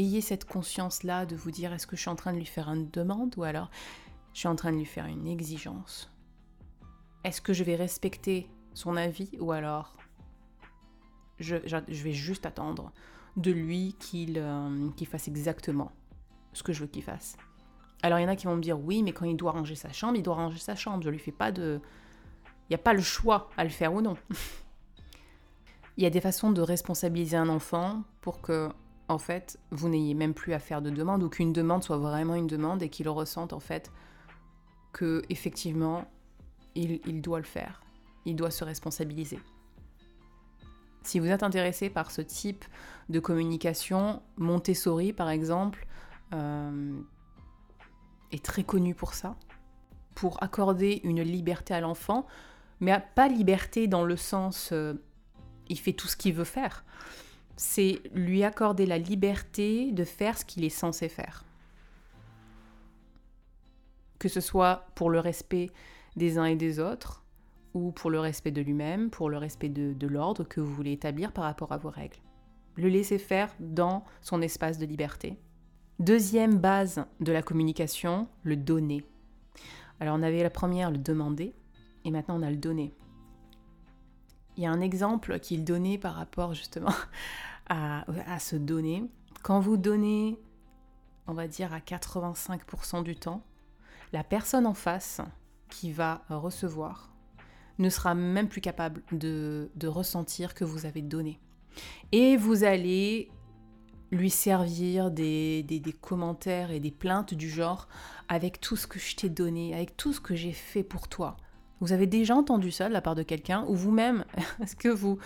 ayez 0.00 0.20
cette 0.20 0.44
conscience-là 0.44 1.26
de 1.26 1.36
vous 1.36 1.50
dire 1.50 1.72
est-ce 1.72 1.86
que 1.86 1.96
je 1.96 2.02
suis 2.02 2.10
en 2.10 2.16
train 2.16 2.32
de 2.32 2.38
lui 2.38 2.46
faire 2.46 2.68
une 2.68 2.90
demande 2.90 3.34
ou 3.36 3.44
alors 3.44 3.70
je 4.32 4.40
suis 4.40 4.48
en 4.48 4.56
train 4.56 4.72
de 4.72 4.76
lui 4.76 4.84
faire 4.84 5.06
une 5.06 5.26
exigence? 5.26 6.10
Est-ce 7.24 7.40
que 7.40 7.52
je 7.52 7.64
vais 7.64 7.76
respecter 7.76 8.48
son 8.74 8.96
avis 8.96 9.30
ou 9.40 9.52
alors 9.52 9.96
je, 11.38 11.56
vais 11.56 12.12
juste 12.12 12.46
attendre 12.46 12.92
de 13.36 13.50
lui 13.50 13.96
euh, 14.14 14.90
qu'il 14.96 15.06
fasse 15.06 15.28
exactement 15.28 15.92
ce 16.52 16.62
que 16.62 16.72
je 16.72 16.80
veux 16.80 16.86
qu'il 16.86 17.02
fasse? 17.02 17.36
Alors 18.02 18.18
il 18.18 18.22
y 18.22 18.24
en 18.24 18.28
a 18.28 18.36
qui 18.36 18.46
vont 18.46 18.56
me 18.56 18.62
dire 18.62 18.80
oui, 18.80 19.02
mais 19.02 19.12
quand 19.12 19.26
il 19.26 19.36
doit 19.36 19.52
ranger 19.52 19.74
sa 19.74 19.92
chambre, 19.92 20.16
il 20.16 20.22
doit 20.22 20.34
ranger 20.34 20.58
sa 20.58 20.74
chambre. 20.74 21.02
Je 21.02 21.10
lui 21.10 21.18
fais 21.18 21.32
pas 21.32 21.52
de. 21.52 21.80
Il 22.68 22.72
n'y 22.72 22.76
a 22.76 22.78
pas 22.78 22.94
le 22.94 23.02
choix 23.02 23.50
à 23.56 23.64
le 23.64 23.70
faire 23.70 23.92
ou 23.92 24.00
non. 24.00 24.16
il 25.96 26.04
y 26.04 26.06
a 26.06 26.10
des 26.10 26.20
façons 26.20 26.50
de 26.50 26.62
responsabiliser 26.62 27.36
un 27.36 27.48
enfant 27.48 28.04
pour 28.20 28.40
que, 28.40 28.70
en 29.10 29.18
fait, 29.18 29.58
vous 29.72 29.88
n'ayez 29.88 30.14
même 30.14 30.34
plus 30.34 30.52
à 30.52 30.60
faire 30.60 30.80
de 30.80 30.88
demande 30.88 31.24
ou 31.24 31.28
qu'une 31.28 31.52
demande 31.52 31.82
soit 31.82 31.98
vraiment 31.98 32.36
une 32.36 32.46
demande 32.46 32.80
et 32.80 32.88
qu'il 32.88 33.08
ressente 33.08 33.52
en 33.52 33.58
fait 33.58 33.90
que 34.92 35.22
effectivement 35.28 36.04
il, 36.76 37.20
doit 37.20 37.38
le 37.38 37.44
faire. 37.44 37.82
Il 38.24 38.36
doit 38.36 38.52
se 38.52 38.62
responsabiliser. 38.62 39.40
Si 41.02 41.18
vous 41.18 41.26
êtes 41.26 41.42
intéressé 41.42 41.90
par 41.90 42.12
ce 42.12 42.20
type 42.20 42.64
de 43.08 43.18
communication, 43.18 44.22
Montessori 44.36 45.12
par 45.12 45.28
exemple 45.28 45.88
euh, 46.32 47.00
est 48.30 48.44
très 48.44 48.62
connu 48.62 48.94
pour 48.94 49.14
ça, 49.14 49.34
pour 50.14 50.40
accorder 50.40 51.00
une 51.02 51.22
liberté 51.22 51.74
à 51.74 51.80
l'enfant, 51.80 52.28
mais 52.78 53.04
pas 53.16 53.26
liberté 53.26 53.88
dans 53.88 54.04
le 54.04 54.16
sens 54.16 54.70
euh, 54.70 54.94
il 55.68 55.80
fait 55.80 55.94
tout 55.94 56.06
ce 56.06 56.16
qu'il 56.16 56.34
veut 56.34 56.44
faire. 56.44 56.84
C'est 57.62 58.00
lui 58.14 58.42
accorder 58.42 58.86
la 58.86 58.96
liberté 58.96 59.92
de 59.92 60.04
faire 60.04 60.38
ce 60.38 60.46
qu'il 60.46 60.64
est 60.64 60.70
censé 60.70 61.10
faire. 61.10 61.44
Que 64.18 64.30
ce 64.30 64.40
soit 64.40 64.86
pour 64.94 65.10
le 65.10 65.20
respect 65.20 65.70
des 66.16 66.38
uns 66.38 66.46
et 66.46 66.56
des 66.56 66.80
autres, 66.80 67.22
ou 67.74 67.92
pour 67.92 68.08
le 68.08 68.18
respect 68.18 68.50
de 68.50 68.62
lui-même, 68.62 69.10
pour 69.10 69.28
le 69.28 69.36
respect 69.36 69.68
de, 69.68 70.06
l'ordre 70.06 70.42
que 70.42 70.62
vous 70.62 70.72
voulez 70.72 70.92
établir 70.92 71.32
par 71.32 71.44
rapport 71.44 71.70
à 71.72 71.76
vos 71.76 71.90
règles. 71.90 72.16
Le 72.76 72.88
laisser 72.88 73.18
faire 73.18 73.54
dans 73.60 74.06
son 74.22 74.40
espace 74.40 74.78
de 74.78 74.86
liberté. 74.86 75.36
Deuxième 75.98 76.56
base 76.56 77.04
de 77.20 77.30
la 77.30 77.42
communication, 77.42 78.26
le 78.42 78.56
donner. 78.56 79.04
Alors 80.00 80.16
on 80.18 80.22
avait 80.22 80.42
la 80.42 80.48
première, 80.48 80.90
le 80.90 80.96
demander, 80.96 81.52
et 82.06 82.10
maintenant 82.10 82.40
on 82.40 82.42
a 82.42 82.48
le 82.48 82.56
donner. 82.56 82.94
Il 84.56 84.62
y 84.62 84.66
a 84.66 84.72
un 84.72 84.80
exemple 84.80 85.38
qu'il 85.40 85.62
donnait 85.62 85.98
par 85.98 86.14
rapport 86.14 86.54
justement 86.54 86.94
à, 87.70 88.38
se 88.38 88.56
donner. 88.56 89.04
Quand 89.42 89.60
vous 89.60 89.76
donnez, 89.76 90.38
on 91.26 91.32
va 91.32 91.48
dire 91.48 91.72
à 91.72 91.78
85% 91.78 93.02
du 93.02 93.16
temps, 93.16 93.42
la 94.12 94.24
personne 94.24 94.66
en 94.66 94.74
face 94.74 95.20
qui 95.70 95.92
va 95.92 96.22
recevoir 96.28 97.12
ne 97.78 97.88
sera 97.88 98.14
même 98.14 98.48
plus 98.48 98.60
capable 98.60 99.02
de, 99.12 99.70
ressentir 99.84 100.52
que 100.54 100.64
vous 100.64 100.84
avez 100.84 101.00
donné. 101.00 101.38
Et 102.12 102.36
vous 102.36 102.64
allez 102.64 103.30
lui 104.10 104.30
servir 104.30 105.12
des, 105.12 105.64
commentaires 106.00 106.72
et 106.72 106.80
des 106.80 106.90
plaintes 106.90 107.32
du 107.34 107.48
genre 107.48 107.88
avec 108.28 108.60
tout 108.60 108.76
ce 108.76 108.88
que 108.88 108.98
je 108.98 109.14
t'ai 109.14 109.28
donné, 109.28 109.74
avec 109.74 109.96
tout 109.96 110.12
ce 110.12 110.20
que 110.20 110.34
j'ai 110.34 110.52
fait 110.52 110.82
pour 110.82 111.08
toi. 111.08 111.36
Vous 111.80 111.92
avez 111.92 112.06
déjà 112.06 112.34
entendu 112.34 112.72
ça 112.72 112.88
de 112.88 112.92
la 112.92 113.00
part 113.00 113.14
de 113.14 113.22
quelqu'un 113.22 113.64
ou 113.68 113.74
vous-même 113.74 114.24
Est-ce 114.60 114.76
que 114.76 114.88
vous, 114.88 115.18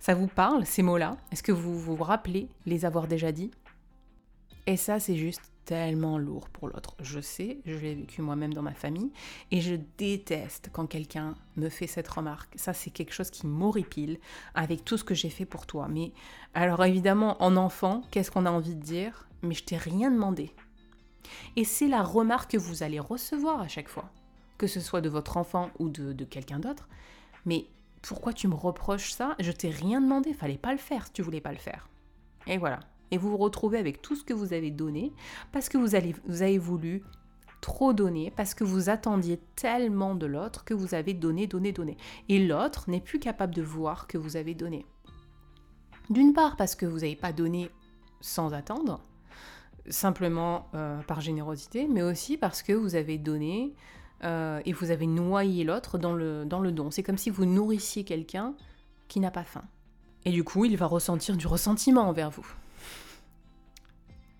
ça 0.00 0.14
vous 0.14 0.28
parle 0.28 0.64
ces 0.64 0.82
mots-là? 0.82 1.18
Est-ce 1.30 1.42
que 1.42 1.52
vous 1.52 1.78
vous 1.78 1.96
rappelez 1.96 2.48
les 2.64 2.86
avoir 2.86 3.06
déjà 3.06 3.32
dit 3.32 3.50
Et 4.66 4.78
ça, 4.78 4.98
c'est 4.98 5.16
juste 5.16 5.42
tellement 5.66 6.18
lourd 6.18 6.48
pour 6.48 6.68
l'autre. 6.68 6.96
Je 7.00 7.20
sais, 7.20 7.58
je 7.66 7.76
l'ai 7.76 7.94
vécu 7.94 8.22
moi-même 8.22 8.54
dans 8.54 8.62
ma 8.62 8.72
famille 8.72 9.12
et 9.50 9.60
je 9.60 9.76
déteste 9.98 10.70
quand 10.72 10.86
quelqu'un 10.86 11.34
me 11.56 11.68
fait 11.68 11.86
cette 11.86 12.08
remarque. 12.08 12.54
Ça, 12.56 12.72
c'est 12.72 12.90
quelque 12.90 13.12
chose 13.12 13.30
qui 13.30 13.46
m'horripile 13.46 14.18
avec 14.54 14.84
tout 14.86 14.96
ce 14.96 15.04
que 15.04 15.14
j'ai 15.14 15.28
fait 15.28 15.44
pour 15.44 15.66
toi. 15.66 15.86
Mais 15.86 16.12
alors 16.54 16.82
évidemment, 16.84 17.40
en 17.42 17.56
enfant, 17.56 18.02
qu'est-ce 18.10 18.30
qu'on 18.30 18.46
a 18.46 18.50
envie 18.50 18.74
de 18.74 18.82
dire? 18.82 19.28
Mais 19.42 19.54
je 19.54 19.64
t'ai 19.64 19.76
rien 19.76 20.10
demandé. 20.10 20.52
Et 21.56 21.64
c'est 21.64 21.88
la 21.88 22.02
remarque 22.02 22.52
que 22.52 22.58
vous 22.58 22.82
allez 22.82 22.98
recevoir 22.98 23.60
à 23.60 23.68
chaque 23.68 23.88
fois, 23.88 24.10
que 24.56 24.66
ce 24.66 24.80
soit 24.80 25.02
de 25.02 25.10
votre 25.10 25.36
enfant 25.36 25.70
ou 25.78 25.90
de, 25.90 26.14
de 26.14 26.24
quelqu'un 26.24 26.58
d'autre. 26.58 26.88
Mais 27.44 27.66
pourquoi 28.02 28.32
tu 28.32 28.48
me 28.48 28.54
reproches 28.54 29.12
ça? 29.12 29.36
Je 29.38 29.52
t'ai 29.52 29.70
rien 29.70 30.00
demandé, 30.00 30.32
fallait 30.32 30.58
pas 30.58 30.72
le 30.72 30.78
faire 30.78 31.06
si 31.06 31.12
tu 31.12 31.22
voulais 31.22 31.40
pas 31.40 31.52
le 31.52 31.58
faire. 31.58 31.88
Et 32.46 32.58
voilà, 32.58 32.80
et 33.10 33.18
vous 33.18 33.30
vous 33.30 33.36
retrouvez 33.36 33.78
avec 33.78 34.02
tout 34.02 34.16
ce 34.16 34.24
que 34.24 34.32
vous 34.32 34.52
avez 34.52 34.70
donné 34.70 35.12
parce 35.52 35.68
que 35.68 35.78
vous, 35.78 35.94
avez 35.94 36.58
voulu 36.58 37.02
trop 37.60 37.92
donner, 37.92 38.32
parce 38.34 38.54
que 38.54 38.64
vous 38.64 38.88
attendiez 38.88 39.38
tellement 39.56 40.14
de 40.14 40.26
l'autre 40.26 40.64
que 40.64 40.74
vous 40.74 40.94
avez 40.94 41.14
donné, 41.14 41.46
donné, 41.46 41.72
donné. 41.72 41.96
Et 42.28 42.44
l'autre 42.44 42.88
n'est 42.88 43.00
plus 43.00 43.18
capable 43.18 43.54
de 43.54 43.62
voir 43.62 44.06
que 44.06 44.18
vous 44.18 44.36
avez 44.36 44.54
donné. 44.54 44.86
D'une 46.08 46.32
part 46.32 46.56
parce 46.56 46.74
que 46.74 46.86
vous 46.86 47.00
n'avez 47.00 47.16
pas 47.16 47.32
donné 47.32 47.70
sans 48.20 48.52
attendre, 48.52 49.00
simplement 49.88 50.68
euh, 50.74 51.00
par 51.02 51.20
générosité, 51.20 51.86
mais 51.88 52.02
aussi 52.02 52.36
parce 52.36 52.62
que 52.62 52.72
vous 52.72 52.94
avez 52.94 53.18
donné 53.18 53.74
euh, 54.24 54.60
et 54.64 54.72
vous 54.72 54.90
avez 54.90 55.06
noyé 55.06 55.64
l'autre 55.64 55.98
dans 55.98 56.14
le, 56.14 56.44
don. 56.72 56.90
C'est 56.90 57.02
comme 57.02 57.18
si 57.18 57.30
vous 57.30 57.46
nourrissiez 57.46 58.04
quelqu'un 58.04 58.54
qui 59.08 59.20
n'a 59.20 59.30
pas 59.30 59.44
faim. 59.44 59.64
Et 60.24 60.30
du 60.30 60.44
coup, 60.44 60.64
il 60.64 60.76
va 60.76 60.86
ressentir 60.86 61.36
du 61.36 61.46
ressentiment 61.46 62.02
envers 62.02 62.30
vous. 62.30 62.46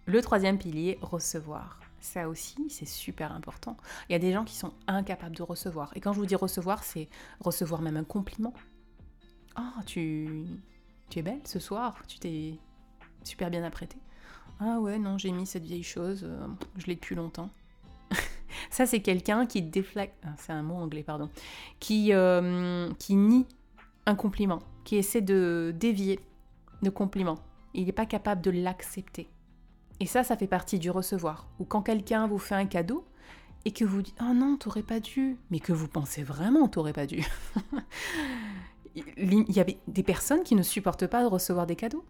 Le 0.07 0.21
troisième 0.21 0.59
pilier, 0.59 0.99
recevoir. 1.01 1.81
Ça 2.01 2.29
aussi, 2.29 2.69
c'est 2.71 2.87
super 2.87 3.33
important. 3.33 3.77
Il 4.09 4.13
y 4.13 4.15
a 4.15 4.19
des 4.19 4.33
gens 4.33 4.45
qui 4.45 4.57
sont 4.57 4.73
incapables 4.87 5.37
de 5.37 5.43
recevoir. 5.43 5.93
Et 5.95 6.01
quand 6.01 6.13
je 6.13 6.19
vous 6.19 6.27
dis 6.27 6.35
recevoir, 6.35 6.83
c'est 6.83 7.09
recevoir 7.41 7.83
même 7.83 7.97
un 7.97 8.05
compliment. 8.05 8.55
Oh, 9.59 9.83
tu, 9.85 10.45
tu 11.11 11.19
es 11.19 11.23
belle 11.23 11.41
ce 11.45 11.59
soir, 11.59 12.03
tu 12.07 12.19
t'es 12.19 12.59
super 13.25 13.51
bien 13.51 13.65
apprêtée. 13.65 13.99
Ah 14.61 14.79
ouais, 14.79 14.99
non, 14.99 15.19
j'ai 15.19 15.33
mis 15.33 15.47
cette 15.47 15.65
vieille 15.65 15.83
chose, 15.83 16.23
euh, 16.25 16.47
je 16.77 16.87
l'ai 16.87 16.95
depuis 16.95 17.15
longtemps. 17.15 17.51
Ça, 18.71 18.87
c'est 18.87 19.01
quelqu'un 19.01 19.47
qui 19.47 19.63
déflecte, 19.63 20.15
ah, 20.25 20.35
c'est 20.37 20.53
un 20.53 20.63
mot 20.63 20.75
anglais, 20.75 21.03
pardon, 21.03 21.31
qui, 21.79 22.13
euh, 22.13 22.91
qui 22.99 23.15
nie 23.15 23.47
un 24.07 24.15
compliment, 24.15 24.61
qui 24.85 24.97
essaie 24.97 25.21
de 25.21 25.75
dévier 25.79 26.21
de 26.83 26.91
compliment. 26.91 27.39
Il 27.75 27.87
n'est 27.87 27.93
pas 27.93 28.07
capable 28.07 28.43
de 28.43 28.51
l'accepter. 28.51 29.29
Et 30.01 30.07
ça, 30.07 30.25
ça 30.25 30.37
fait 30.37 30.47
partie 30.47 30.79
du 30.79 30.91
recevoir. 30.91 31.47
Ou 31.59 31.65
quand 31.65 31.83
quelqu'un 31.83 32.27
vous 32.27 32.39
fait 32.39 32.55
un 32.55 32.67
cadeau 32.67 33.05
et 33.65 33.73
que 33.73 33.85
vous 33.85 34.03
dites 34.03 34.17
Oh 34.21 34.33
non, 34.35 34.57
t'aurais 34.57 34.83
pas 34.83 35.01
dû, 35.01 35.37
mais 35.51 35.61
que 35.61 35.73
vous 35.73 35.89
pensez 35.89 36.23
vraiment 36.23 36.69
t'aurais 36.69 36.95
pas 36.95 37.07
dû. 37.07 37.25
Il 38.95 39.53
y 39.53 39.61
avait 39.61 39.79
des 39.87 40.03
personnes 40.03 40.43
qui 40.43 40.57
ne 40.57 40.63
supportent 40.63 41.07
pas 41.07 41.23
de 41.23 41.29
recevoir 41.29 41.67
des 41.67 41.77
cadeaux. 41.77 42.05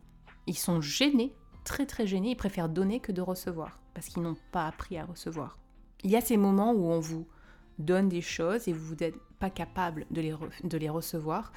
Ils 0.47 0.57
sont 0.57 0.81
gênés, 0.81 1.35
très 1.65 1.85
très 1.85 2.07
gênés, 2.07 2.31
ils 2.31 2.37
préfèrent 2.37 2.71
donner 2.71 3.01
que 3.01 3.13
de 3.13 3.21
recevoir, 3.21 3.81
parce 3.93 4.07
qu'ils 4.07 4.23
n'ont 4.23 4.37
pas 4.51 4.67
appris 4.67 4.97
à 4.97 5.05
recevoir. 5.05 5.59
Il 6.05 6.11
y 6.11 6.17
a 6.17 6.21
ces 6.21 6.37
moments 6.37 6.73
où 6.73 6.87
on 6.87 7.01
vous 7.01 7.27
donne 7.79 8.09
des 8.09 8.23
choses 8.23 8.69
et 8.69 8.73
vous 8.73 8.95
n'êtes 8.95 9.19
pas 9.39 9.51
capable 9.51 10.07
de 10.11 10.21
les, 10.21 10.35
de 10.65 10.79
les 10.79 10.89
recevoir. 10.89 11.53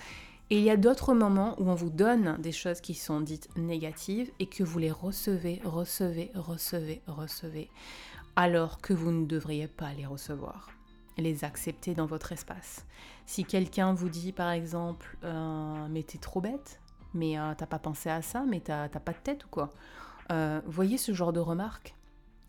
Et 0.49 0.57
il 0.57 0.63
y 0.63 0.69
a 0.69 0.77
d'autres 0.77 1.13
moments 1.13 1.55
où 1.59 1.69
on 1.69 1.75
vous 1.75 1.89
donne 1.89 2.37
des 2.39 2.51
choses 2.51 2.81
qui 2.81 2.93
sont 2.93 3.21
dites 3.21 3.49
négatives 3.57 4.31
et 4.39 4.45
que 4.45 4.63
vous 4.63 4.77
les 4.77 4.91
recevez, 4.91 5.61
recevez, 5.63 6.31
recevez, 6.35 7.01
recevez, 7.07 7.69
alors 8.35 8.79
que 8.79 8.93
vous 8.93 9.11
ne 9.11 9.25
devriez 9.25 9.67
pas 9.67 9.93
les 9.93 10.05
recevoir. 10.05 10.69
Les 11.17 11.43
accepter 11.43 11.93
dans 11.93 12.05
votre 12.05 12.31
espace. 12.31 12.85
Si 13.25 13.45
quelqu'un 13.45 13.93
vous 13.93 14.09
dit 14.09 14.31
par 14.31 14.49
exemple 14.49 15.17
euh, 15.23 15.87
Mais 15.89 16.03
t'es 16.03 16.17
trop 16.17 16.41
bête, 16.41 16.81
mais 17.13 17.39
euh, 17.39 17.53
t'as 17.55 17.67
pas 17.67 17.79
pensé 17.79 18.09
à 18.09 18.21
ça, 18.21 18.43
mais 18.47 18.59
t'as 18.59 18.87
pas 18.89 19.11
de 19.11 19.17
tête 19.23 19.45
ou 19.45 19.47
quoi? 19.49 19.69
Euh, 20.31 20.61
Voyez 20.65 20.97
ce 20.97 21.13
genre 21.13 21.33
de 21.33 21.39
remarques 21.39 21.95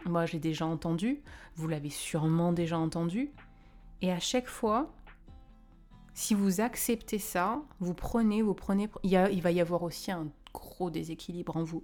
Moi 0.06 0.26
j'ai 0.26 0.38
déjà 0.38 0.66
entendu, 0.66 1.23
vous 1.56 1.68
l'avez 1.68 1.90
sûrement 1.90 2.52
déjà 2.52 2.78
entendu, 2.78 3.30
et 4.02 4.12
à 4.12 4.20
chaque 4.20 4.49
fois, 4.49 4.92
si 6.14 6.34
vous 6.34 6.61
acceptez 6.61 7.18
ça, 7.18 7.61
vous 7.80 7.94
prenez, 7.94 8.42
vous 8.42 8.54
prenez, 8.54 8.88
il, 9.02 9.42
va 9.42 9.50
y 9.50 9.61
avoir 9.61 9.82
aussi 9.82 10.12
un 10.12 10.28
gros 10.52 10.90
déséquilibre 10.90 11.56
en 11.56 11.64
vous. 11.64 11.82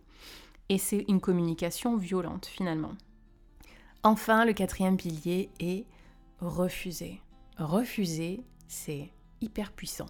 Et 0.69 0.79
c'est 0.79 1.05
une 1.09 1.21
communication 1.21 1.97
violente 1.97 2.47
finalement. 2.47 2.93
Enfin, 4.03 4.45
le 4.45 4.53
quatrième 4.53 4.97
pilier 4.97 5.51
est 5.59 5.85
refuser. 6.41 7.21
Refuser, 7.59 8.45
c'est 8.69 9.11
hyper 9.41 9.73
puissant. 9.73 10.07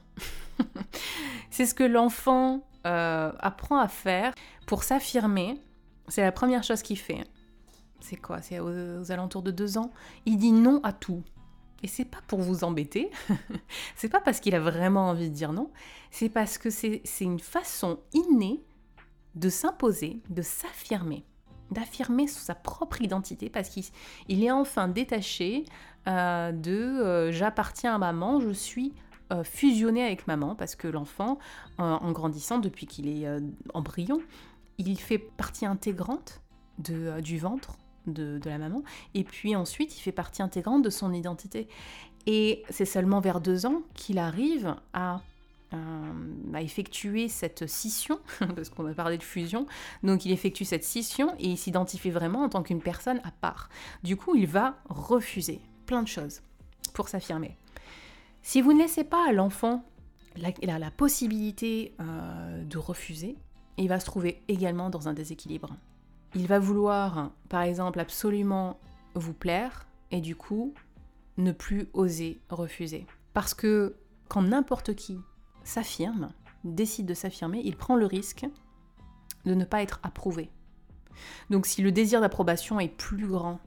c'est 1.51 1.65
ce 1.65 1.75
que 1.75 1.85
l'enfant 1.85 2.67
euh, 2.87 3.33
apprend 3.39 3.79
à 3.79 3.89
faire 3.89 4.35
pour 4.67 4.83
s'affirmer. 4.83 5.59
C'est 6.09 6.23
la 6.23 6.33
première 6.33 6.63
chose 6.63 6.83
qu'il 6.83 6.99
fait. 6.99 7.25
C'est 8.11 8.17
quoi? 8.17 8.43
C'est 8.43 8.59
aux, 8.59 9.13
alentours 9.13 9.43
de 9.43 9.53
deux 9.53 9.79
ans. 9.79 9.93
Il 10.27 10.37
dit 10.37 10.51
non 10.51 10.81
à 10.83 10.93
tout. 10.93 11.23
Et 11.85 11.87
c'est 11.87 12.05
pas 12.05 12.19
pour 12.27 12.41
vous 12.41 12.65
embêter, 12.65 13.09
c'est 13.97 14.09
pas 14.09 14.21
parce 14.21 14.41
qu'il 14.41 14.55
a 14.57 14.61
vraiment 14.61 15.09
envie 15.09 15.31
de 15.31 15.35
dire 15.35 15.53
non, 15.53 15.71
c'est 16.11 16.29
parce 16.29 16.59
que 16.59 16.69
c'est 16.69 17.01
une 17.21 17.39
façon 17.39 18.01
innée 18.13 18.63
de 19.37 19.49
s'imposer, 19.49 20.21
de 20.29 20.43
s'affirmer. 20.43 21.25
d'affirmer 21.71 22.27
sa 22.27 22.57
propre 22.57 23.01
identité 23.01 23.49
parce 23.49 23.69
qu'il 23.71 24.45
est 24.45 24.51
enfin 24.51 24.89
détaché 24.89 25.65
euh, 26.09 26.51
de 26.51 26.73
euh, 26.73 27.31
j'appartiens 27.31 27.95
à 27.95 27.99
maman, 27.99 28.41
je 28.41 28.51
suis 28.51 28.93
euh, 29.33 29.45
fusionné 29.45 30.05
avec 30.05 30.27
maman 30.27 30.57
parce 30.57 30.75
que 30.75 30.89
l'enfant, 30.89 31.39
en 31.79 32.11
grandissant 32.11 32.59
depuis 32.59 32.87
qu'il 32.87 33.09
est 33.09 33.27
embryon, 33.73 34.21
il 34.79 34.99
fait 34.99 35.19
partie 35.19 35.65
intégrante 35.65 36.43
du 36.79 37.39
ventre 37.39 37.79
de, 38.07 38.41
la 38.45 38.59
maman 38.59 38.83
et 39.15 39.25
puis 39.25 39.55
ensuite 39.57 39.97
il 39.97 40.01
fait 40.01 40.13
partie 40.13 40.43
intégrante 40.43 40.83
de 40.83 40.91
son 40.91 41.13
identité. 41.13 41.69
Et 42.27 42.63
c'est 42.69 42.85
seulement 42.85 43.21
vers 43.21 43.41
deux 43.41 43.65
ans 43.65 43.83
qu'il 43.95 44.19
arrive 44.19 44.77
à 44.93 45.23
euh, 45.73 46.13
a 46.53 46.63
effectué 46.63 47.29
cette 47.29 47.69
scission, 47.69 48.19
parce 48.57 48.71
qu'on 48.71 48.87
a 48.87 48.93
parlé 48.93 49.19
de 49.19 49.23
fusion, 49.23 49.67
donc 50.03 50.25
il 50.25 50.33
effectue 50.33 50.65
cette 50.65 50.83
scission 50.83 51.33
et 51.39 51.47
il 51.47 51.57
s'identifie 51.57 52.11
vraiment 52.11 52.43
en 52.43 52.49
tant 52.49 52.65
qu'une 52.65 52.83
personne 52.83 53.21
à 53.23 53.31
part. 53.31 53.69
Du 54.03 54.17
coup, 54.17 54.35
il 54.35 54.49
va 54.49 54.79
refuser 54.89 55.61
plein 55.87 56.03
de 56.03 56.09
choses 56.09 56.43
pour 56.93 57.09
s'affirmer. 57.09 57.57
Si 58.43 58.61
vous 58.61 58.73
ne 58.73 58.81
laissez 58.81 59.05
pas 59.05 59.29
à 59.29 59.33
l'enfant 59.33 59.85
la, 60.37 60.79
la, 60.79 60.91
possibilité 60.91 61.95
euh, 62.01 62.65
de 62.65 62.79
refuser, 62.79 63.37
il 63.79 63.89
va 63.89 64.01
se 64.01 64.07
trouver 64.07 64.43
également 64.49 64.91
dans 64.91 65.09
un 65.09 65.13
déséquilibre. 65.13 65.77
Il 66.35 66.47
va 66.47 66.59
vouloir, 66.59 67.31
par 67.49 67.63
exemple, 67.63 67.99
absolument 67.99 68.79
vous 69.15 69.35
plaire 69.35 69.87
et 70.11 70.21
du 70.21 70.37
coup 70.37 70.75
ne 71.37 71.53
plus 71.53 71.89
oser 71.93 72.41
refuser. 72.49 73.07
Parce 73.33 73.55
que 73.55 73.97
quand 74.29 74.43
n'importe 74.43 74.95
qui 74.95 75.19
s'affirme, 75.65 76.31
décide 76.65 77.07
de 77.07 77.15
s'affirmer, 77.15 77.61
il 77.65 77.77
prend 77.77 77.97
le 77.97 78.07
risque 78.07 78.47
de 79.45 79.55
ne 79.55 79.65
pas 79.65 79.83
être 79.83 80.01
approuvé. 80.03 80.51
Donc 81.49 81.67
si 81.67 81.83
le 81.83 81.93
désir 81.93 82.21
d'approbation 82.21 82.79
est 82.81 82.89
plus 82.89 83.27
grand 83.27 83.59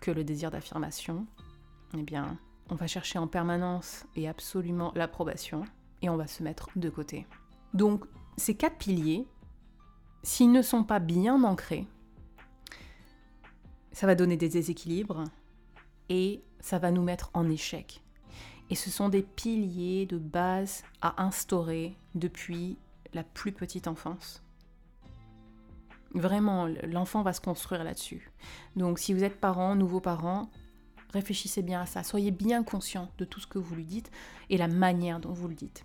que 0.00 0.10
le 0.10 0.24
désir 0.24 0.50
d'affirmation, 0.50 1.26
eh 1.96 2.02
bien, 2.02 2.38
on 2.70 2.74
va 2.74 2.86
chercher 2.86 3.18
en 3.18 3.26
permanence 3.26 4.04
et 4.16 4.28
absolument 4.28 4.92
l'approbation 4.94 5.64
et 6.02 6.08
on 6.08 6.16
va 6.16 6.26
se 6.26 6.42
mettre 6.42 6.70
de 6.76 6.88
côté. 6.90 7.26
Donc 7.72 8.04
ces 8.36 8.56
quatre 8.56 8.78
piliers, 8.78 9.26
s'ils 10.24 10.50
ne 10.50 10.62
sont 10.62 10.82
pas 10.82 10.98
bien 10.98 11.44
ancrés, 11.44 11.86
ça 13.92 14.06
va 14.06 14.14
donner 14.14 14.36
des 14.36 14.48
déséquilibres 14.48 15.24
et 16.08 16.42
ça 16.60 16.78
va 16.78 16.90
nous 16.90 17.02
mettre 17.02 17.30
en 17.34 17.48
échec. 17.48 18.02
Et 18.70 18.74
ce 18.74 18.90
sont 18.90 19.10
des 19.10 19.22
piliers 19.22 20.06
de 20.06 20.18
base 20.18 20.82
à 21.02 21.22
instaurer 21.22 21.96
depuis 22.14 22.78
la 23.12 23.22
plus 23.22 23.52
petite 23.52 23.86
enfance. 23.86 24.42
Vraiment, 26.14 26.68
l'enfant 26.84 27.22
va 27.22 27.32
se 27.32 27.40
construire 27.40 27.84
là-dessus. 27.84 28.32
Donc 28.76 28.98
si 28.98 29.12
vous 29.12 29.24
êtes 29.24 29.40
parent, 29.40 29.74
nouveau 29.74 30.00
parent, 30.00 30.50
réfléchissez 31.12 31.62
bien 31.62 31.82
à 31.82 31.86
ça. 31.86 32.02
Soyez 32.02 32.30
bien 32.30 32.62
conscient 32.62 33.10
de 33.18 33.26
tout 33.26 33.40
ce 33.40 33.46
que 33.46 33.58
vous 33.58 33.74
lui 33.74 33.84
dites 33.84 34.10
et 34.48 34.56
la 34.56 34.68
manière 34.68 35.20
dont 35.20 35.32
vous 35.32 35.48
le 35.48 35.54
dites. 35.54 35.84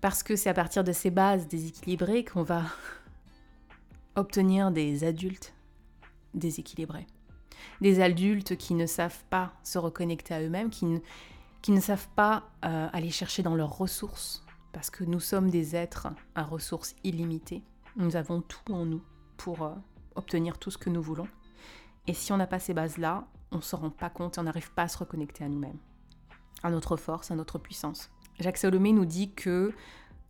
Parce 0.00 0.22
que 0.22 0.34
c'est 0.34 0.50
à 0.50 0.54
partir 0.54 0.82
de 0.82 0.92
ces 0.92 1.10
bases 1.10 1.46
déséquilibrées 1.46 2.24
qu'on 2.24 2.42
va 2.42 2.64
obtenir 4.16 4.70
des 4.70 5.04
adultes 5.04 5.54
déséquilibrés. 6.34 7.06
Des 7.80 8.00
adultes 8.00 8.56
qui 8.56 8.74
ne 8.74 8.86
savent 8.86 9.24
pas 9.30 9.52
se 9.62 9.78
reconnecter 9.78 10.34
à 10.34 10.42
eux-mêmes, 10.42 10.70
qui 10.70 10.86
ne, 10.86 11.80
savent 11.80 12.08
pas 12.16 12.48
euh, 12.64 12.88
aller 12.92 13.10
chercher 13.10 13.42
dans 13.42 13.54
leurs 13.54 13.76
ressources, 13.76 14.44
parce 14.72 14.90
que 14.90 15.04
nous 15.04 15.20
sommes 15.20 15.50
des 15.50 15.76
êtres 15.76 16.08
à 16.34 16.42
ressources 16.42 16.94
illimitées. 17.04 17.62
Nous 17.96 18.16
avons 18.16 18.40
tout 18.40 18.72
en 18.72 18.84
nous 18.84 19.02
pour 19.36 19.62
euh, 19.62 19.74
obtenir 20.14 20.58
tout 20.58 20.70
ce 20.70 20.78
que 20.78 20.90
nous 20.90 21.02
voulons. 21.02 21.28
Et 22.06 22.14
si 22.14 22.32
on 22.32 22.36
n'a 22.36 22.46
pas 22.46 22.58
ces 22.58 22.74
bases-là, 22.74 23.26
on 23.52 23.56
ne 23.56 23.62
se 23.62 23.76
rend 23.76 23.90
pas 23.90 24.10
compte 24.10 24.36
et 24.36 24.40
on 24.40 24.44
n'arrive 24.44 24.72
pas 24.72 24.82
à 24.82 24.88
se 24.88 24.98
reconnecter 24.98 25.44
à 25.44 25.48
nous-mêmes, 25.48 25.78
à 26.62 26.70
notre 26.70 26.96
force, 26.96 27.30
à 27.30 27.34
notre 27.34 27.58
puissance. 27.58 28.10
Jacques 28.38 28.58
Salomé 28.58 28.92
nous 28.92 29.06
dit 29.06 29.32
que 29.32 29.72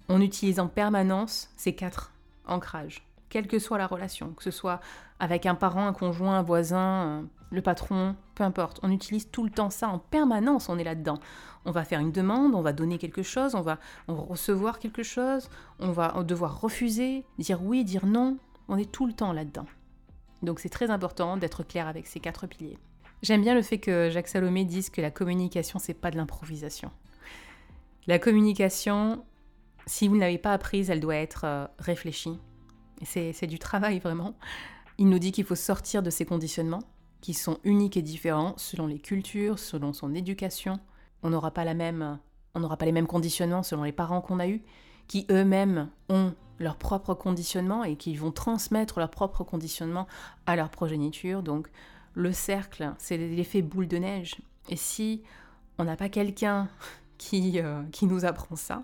on 0.09 0.21
utilise 0.21 0.61
en 0.61 0.69
permanence 0.69 1.51
ces 1.57 1.75
quatre 1.75 2.13
ancrages, 2.47 3.06
quelle 3.29 3.47
que 3.47 3.59
soit 3.59 3.79
la 3.79 3.87
relation, 3.87 4.33
que 4.33 4.43
ce 4.43 4.51
soit 4.51 4.81
avec 5.19 5.47
un 5.47 5.55
parent, 5.55 5.87
un 5.87 5.93
conjoint, 5.93 6.39
un 6.39 6.43
voisin, 6.43 7.29
le 7.51 7.63
patron, 7.63 8.17
peu 8.35 8.45
importe. 8.45 8.81
On 8.83 8.91
utilise 8.91 9.31
tout 9.31 9.45
le 9.45 9.51
temps 9.51 9.71
ça 9.71 9.89
en 9.89 9.99
permanence, 9.99 10.69
on 10.69 10.79
est 10.79 10.85
là-dedans. 10.85 11.19
On 11.65 11.71
va 11.71 11.85
faire 11.85 12.01
une 12.01 12.13
demande, 12.13 12.55
on 12.55 12.63
va 12.63 12.73
donner 12.73 12.99
quelque 12.99 13.23
chose, 13.23 13.55
on 13.55 13.63
va, 13.63 13.79
recevoir 14.09 14.79
quelque 14.79 15.03
chose, 15.03 15.49
on 15.81 15.91
va 15.91 16.23
devoir 16.23 16.61
refuser, 16.61 17.25
dire 17.39 17.63
oui, 17.63 17.85
dire 17.85 18.07
non. 18.07 18.39
On 18.69 18.77
est 18.77 18.91
tout 18.91 19.07
le 19.07 19.13
temps 19.13 19.33
là-dedans. 19.33 19.67
Donc 20.43 20.61
c'est 20.61 20.69
très 20.69 20.91
important 20.91 21.37
d'être 21.37 21.63
clair 21.63 21.87
avec 21.87 22.07
ces 22.07 22.21
quatre 22.21 22.47
piliers. 22.47 22.79
J'aime 23.23 23.43
bien 23.43 23.55
le 23.55 23.63
fait 23.63 23.79
que 23.79 24.11
Jacques 24.11 24.29
Salomé 24.29 24.65
dise 24.65 24.91
que 24.91 25.01
la 25.01 25.11
communication, 25.11 25.79
c'est 25.79 25.95
pas 25.95 26.11
de 26.11 26.17
l'improvisation. 26.17 26.91
La 28.07 28.19
communication, 28.19 29.25
si 29.87 30.07
vous 30.07 30.15
ne 30.17 30.21
l'avez 30.21 30.39
pas 30.39 30.53
apprise, 30.53 30.91
elle 30.91 31.01
doit 31.01 31.17
être 31.17 31.45
euh, 31.45 31.67
réfléchie. 31.79 32.39
C'est 33.05 33.47
du 33.47 33.59
travail 33.59 33.99
vraiment. 33.99 34.35
Il 34.99 35.09
nous 35.09 35.19
dit 35.19 35.33
qu'il 35.33 35.45
faut 35.45 35.55
sortir 35.55 36.03
de 36.03 36.11
ces 36.11 36.25
conditionnements 36.25 36.83
qui 37.21 37.35
sont 37.35 37.59
uniques 37.65 37.97
et 37.97 38.03
différents 38.03 38.55
selon 38.57 38.87
les 38.87 38.99
cultures, 38.99 39.59
selon 39.59 39.93
son 39.93 40.15
éducation. 40.15 40.79
On 41.23 41.31
n'aura 41.31 41.51
pas 41.51 41.65
pas 41.65 42.85
les 42.87 42.93
mêmes 42.93 43.07
conditionnements 43.07 43.63
selon 43.63 43.83
les 43.83 43.93
parents 43.93 44.21
qu'on 44.21 44.39
a 44.39 44.49
eus, 44.49 44.63
qui 45.09 45.27
eux-mêmes 45.31 45.89
ont 46.09 46.33
leur 46.59 46.77
propre 46.77 47.15
conditionnement 47.15 47.85
et 47.85 47.97
qui 47.97 48.15
vont 48.15 48.33
transmettre 48.33 48.99
leur 48.99 49.11
propre 49.11 49.45
conditionnement 49.45 50.07
à 50.47 50.57
leur 50.57 50.71
progéniture. 50.71 51.43
Donc 51.43 51.69
le 52.15 52.33
cercle, 52.33 52.95
c'est 52.99 53.19
l'effet 53.19 53.63
boule 53.63 53.89
de 53.89 53.99
neige. 53.99 54.37
Et 54.69 54.77
si 54.77 55.23
on 55.79 55.85
n'a 55.85 55.97
pas 55.97 56.09
quelqu'un 56.09 56.69
qui, 57.19 57.61
euh, 57.61 57.83
qui 57.93 58.07
nous 58.07 58.25
apprend 58.25 58.57
ça, 58.57 58.83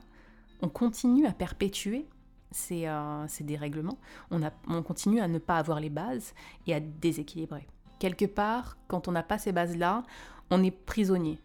on 0.60 0.68
continue 0.68 1.26
à 1.26 1.32
perpétuer 1.32 2.06
ces, 2.52 2.86
euh, 2.86 3.26
ces 3.28 3.44
dérèglements, 3.44 3.98
on, 4.30 4.82
continue 4.82 5.20
à 5.20 5.28
ne 5.28 5.38
pas 5.38 5.58
avoir 5.58 5.80
les 5.80 5.90
bases 5.90 6.34
et 6.66 6.74
à 6.74 6.80
déséquilibrer. 6.80 7.66
Quelque 7.98 8.24
part, 8.24 8.76
quand 8.88 9.08
on 9.08 9.12
n'a 9.12 9.22
pas 9.22 9.38
ces 9.38 9.52
bases-là, 9.52 10.02
on 10.50 10.62
est 10.62 10.70
prisonnier 10.70 11.38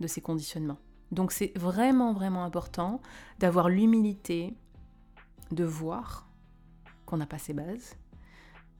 de 0.00 0.06
ces 0.06 0.20
conditionnements. 0.20 0.78
Donc 1.10 1.32
c'est 1.32 1.52
vraiment, 1.56 2.12
vraiment 2.12 2.44
important 2.44 3.00
d'avoir 3.38 3.68
l'humilité 3.68 4.54
de 5.50 5.64
voir 5.64 6.26
qu'on 7.04 7.18
n'a 7.18 7.26
pas 7.26 7.38
ces 7.38 7.52
bases, 7.52 7.96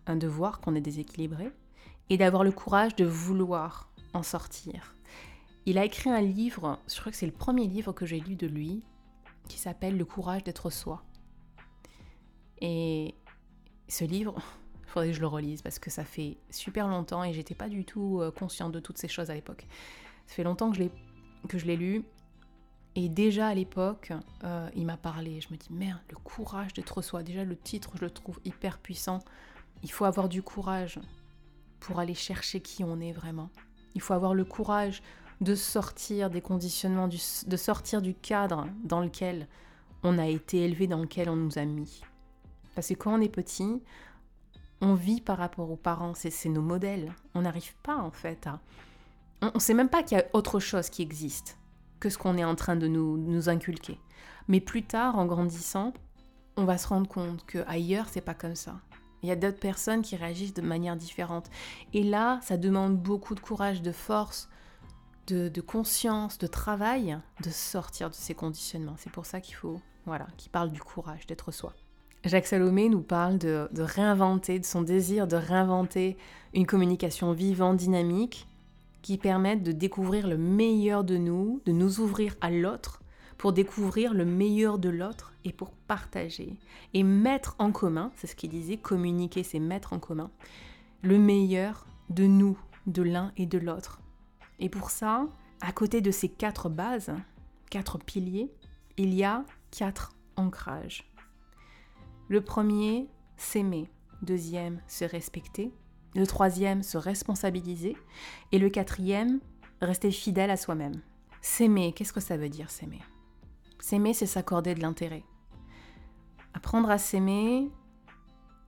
hein, 0.07 0.17
de 0.17 0.27
voir 0.27 0.61
qu'on 0.61 0.75
est 0.75 0.81
déséquilibré, 0.81 1.53
et 2.09 2.17
d'avoir 2.17 2.45
le 2.45 2.53
courage 2.53 2.97
de 2.97 3.05
vouloir 3.05 3.91
en 4.15 4.23
sortir. 4.23 4.95
Il 5.67 5.79
a 5.79 5.85
écrit 5.85 6.11
un 6.11 6.21
livre, 6.21 6.79
je 6.89 6.99
crois 6.99 7.13
que 7.13 7.19
c'est 7.19 7.27
le 7.27 7.33
premier 7.33 7.67
livre 7.67 7.93
que 7.93 8.07
j'ai 8.07 8.21
lu 8.21 8.35
de 8.35 8.47
lui, 8.47 8.83
qui 9.49 9.59
s'appelle 9.59 9.97
Le 9.97 10.05
courage 10.05 10.45
d'être 10.45 10.71
soi. 10.71 11.03
Et 12.63 13.15
ce 13.89 14.05
livre, 14.05 14.37
faudrait 14.87 15.09
que 15.09 15.15
je 15.15 15.21
le 15.21 15.27
relise 15.27 15.61
parce 15.61 15.79
que 15.79 15.91
ça 15.91 16.05
fait 16.05 16.39
super 16.49 16.89
longtemps 16.89 17.23
et 17.25 17.35
j'étais 17.35 17.55
pas 17.55 17.69
du 17.69 17.85
tout 17.85 18.21
euh, 18.21 18.31
consciente 18.31 18.73
de 18.73 18.81
toutes 18.81 18.99
ces 18.99 19.09
choses 19.09 19.31
à 19.31 19.35
l'époque. 19.35 19.67
Ça 20.27 20.35
fait 20.35 20.45
longtemps 20.45 20.71
que 20.71 20.77
je 20.77 20.83
l'ai, 20.83 20.91
que 21.49 21.59
je 21.59 21.67
l'ai 21.67 21.77
lu 21.77 22.05
et 22.95 23.09
déjà 23.09 23.49
à 23.49 23.55
l'époque, 23.55 24.13
euh, 24.45 24.69
il 24.77 24.85
m'a 24.85 24.97
parlé. 24.97 25.41
Je 25.41 25.49
me 25.51 25.57
dis 25.57 25.73
merde, 25.73 26.01
le 26.11 26.17
courage 26.17 26.75
d'être 26.75 27.01
soi. 27.03 27.23
Déjà 27.23 27.45
le 27.45 27.57
titre, 27.57 27.93
je 27.97 28.03
le 28.03 28.11
trouve 28.11 28.39
hyper 28.45 28.79
puissant. 28.79 29.21
Il 29.83 29.91
faut 29.91 30.05
avoir 30.05 30.29
du 30.29 30.43
courage 30.43 31.01
pour 31.81 31.99
aller 31.99 32.15
chercher 32.15 32.61
qui 32.61 32.85
on 32.85 33.01
est 33.01 33.13
vraiment. 33.13 33.51
Il 33.95 34.01
faut 34.01 34.15
avoir 34.15 34.35
le 34.35 34.45
courage 34.45 35.03
de 35.41 35.55
sortir 35.55 36.31
des 36.31 36.41
conditionnements, 36.41 37.09
de 37.09 37.57
sortir 37.57 38.01
du 38.01 38.15
cadre 38.15 38.69
dans 38.85 39.01
lequel 39.01 39.49
on 40.05 40.19
a 40.19 40.29
été 40.29 40.59
élevé, 40.65 40.87
dans 40.87 41.01
lequel 41.01 41.29
on 41.29 41.37
nous 41.37 41.59
a 41.59 41.65
mis. 41.65 42.03
Parce 42.75 42.89
que 42.89 42.95
quand 42.95 43.15
on 43.15 43.21
est 43.21 43.29
petit, 43.29 43.83
on 44.81 44.95
vit 44.95 45.21
par 45.21 45.39
rapport 45.39 45.71
aux 45.71 45.77
parents, 45.77 46.13
c'est 46.15 46.49
nos 46.49 46.63
modèles. 46.63 47.13
On 47.35 47.43
n'arrive 47.43 47.75
pas 47.83 47.97
en 47.97 48.11
fait 48.11 48.47
à... 48.47 48.61
On 49.41 49.53
ne 49.55 49.61
sait 49.61 49.75
même 49.75 49.89
pas 49.89 50.03
qu'il 50.03 50.19
y 50.19 50.21
a 50.21 50.27
autre 50.33 50.61
chose 50.61 50.89
qui 50.91 51.03
existe 51.03 51.59
que 52.01 52.11
ce 52.11 52.19
qu'on 52.19 52.37
est 52.37 52.45
en 52.45 52.57
train 52.57 52.75
de 52.75 52.89
nous, 52.89 53.49
inculquer. 53.49 53.99
Mais 54.49 54.61
plus 54.61 54.83
tard, 54.83 55.17
en 55.19 55.27
grandissant, 55.27 55.93
on 56.57 56.65
va 56.65 56.77
se 56.77 56.89
rendre 56.89 57.09
compte 57.09 57.47
que 57.47 57.59
ailleurs 57.69 58.09
c'est 58.11 58.21
pas 58.21 58.35
comme 58.35 58.57
ça. 58.57 58.81
Il 59.23 59.29
y 59.29 59.33
a 59.33 59.37
d'autres 59.37 59.61
personnes 59.61 60.03
qui 60.03 60.17
réagissent 60.17 60.55
de 60.55 60.63
manière 60.63 60.97
différente. 60.97 61.49
Et 61.93 62.03
là, 62.03 62.41
ça 62.43 62.57
demande 62.57 62.99
beaucoup 62.99 63.37
de 63.37 63.41
courage, 63.41 63.83
de 63.83 63.93
force, 63.93 64.49
de, 65.29 65.49
de 65.49 65.61
conscience, 65.61 66.39
de 66.39 66.49
travail, 66.49 67.17
de 67.45 67.51
sortir 67.51 68.11
de 68.11 68.17
ces 68.17 68.35
conditionnements. 68.35 68.97
C'est 68.99 69.13
pour 69.13 69.27
ça 69.27 69.41
qu'il 69.41 69.55
faut, 69.55 69.81
voilà, 70.07 70.27
qu'il 70.39 70.51
parle 70.51 70.73
du 70.73 70.81
courage, 70.81 71.29
d'être 71.29 71.53
soi. 71.53 71.73
Jacques 72.25 72.47
Salomé 72.47 72.89
nous 72.89 73.03
parle 73.03 73.39
de, 73.39 73.69
réinventer, 73.77 74.61
de 74.61 74.65
son 74.65 74.83
désir 74.83 75.27
de 75.27 75.37
réinventer 75.37 76.17
une 76.55 76.67
communication 76.67 77.33
vivante, 77.33 77.79
dynamique, 77.79 78.47
qui 79.03 79.19
permette 79.19 79.65
de 79.65 79.73
découvrir 79.73 80.29
le 80.29 80.37
meilleur 80.37 81.03
de 81.03 81.17
nous, 81.17 81.61
de 81.67 81.73
nous 81.73 81.99
ouvrir 81.99 82.37
à 82.41 82.51
l'autre, 82.51 83.03
pour 83.39 83.53
découvrir 83.53 84.15
le 84.15 84.25
meilleur 84.25 84.79
de 84.79 84.89
l'autre 84.89 85.33
et 85.45 85.53
pour 85.53 85.73
partager 85.73 86.61
et 86.95 87.03
mettre 87.03 87.57
en 87.59 87.73
commun, 87.73 88.13
c'est 88.15 88.29
ce 88.29 88.37
qu'il 88.37 88.51
disait, 88.51 88.77
communiquer, 88.77 89.43
c'est 89.43 89.59
mettre 89.59 89.93
en 89.93 89.99
commun 89.99 90.31
le 91.03 91.19
meilleur 91.19 91.85
de 92.11 92.25
nous, 92.25 92.57
de 92.87 93.03
l'un 93.03 93.33
et 93.37 93.47
de 93.47 93.59
l'autre. 93.59 94.01
Et 94.61 94.69
pour 94.69 94.91
ça, 94.91 95.27
à 95.61 95.73
côté 95.73 96.01
de 96.01 96.13
ces 96.13 96.29
quatre 96.29 96.69
bases, 96.69 97.13
quatre 97.71 97.99
piliers, 97.99 98.53
il 98.97 99.13
y 99.13 99.25
a 99.25 99.45
quatre 99.73 100.13
ancrages. 100.37 101.12
Le 102.33 102.41
premier, 102.41 103.11
s'aimer. 103.37 103.91
Deuxième, 104.23 104.81
se 104.87 105.05
respecter. 105.05 105.71
Le 106.15 106.27
troisième, 106.27 106.83
se 106.83 106.97
responsabiliser. 106.97 107.95
Et 108.53 108.59
le 108.59 108.71
quatrième, 108.71 109.39
rester 109.83 110.11
fidèle 110.11 110.51
à 110.51 110.57
soi-même. 110.57 111.03
S'aimer, 111.43 111.93
qu'est-ce 111.93 112.15
que 112.15 112.21
ça 112.21 112.39
veut 112.39 112.49
dire 112.49 112.71
s'aimer? 112.71 113.03
S'aimer, 113.81 114.15
c'est 114.15 114.25
s'accorder 114.25 114.75
de 114.75 114.81
l'intérêt. 114.81 115.25
Apprendre 116.55 116.89
à 116.91 116.97
s'aimer, 116.97 117.71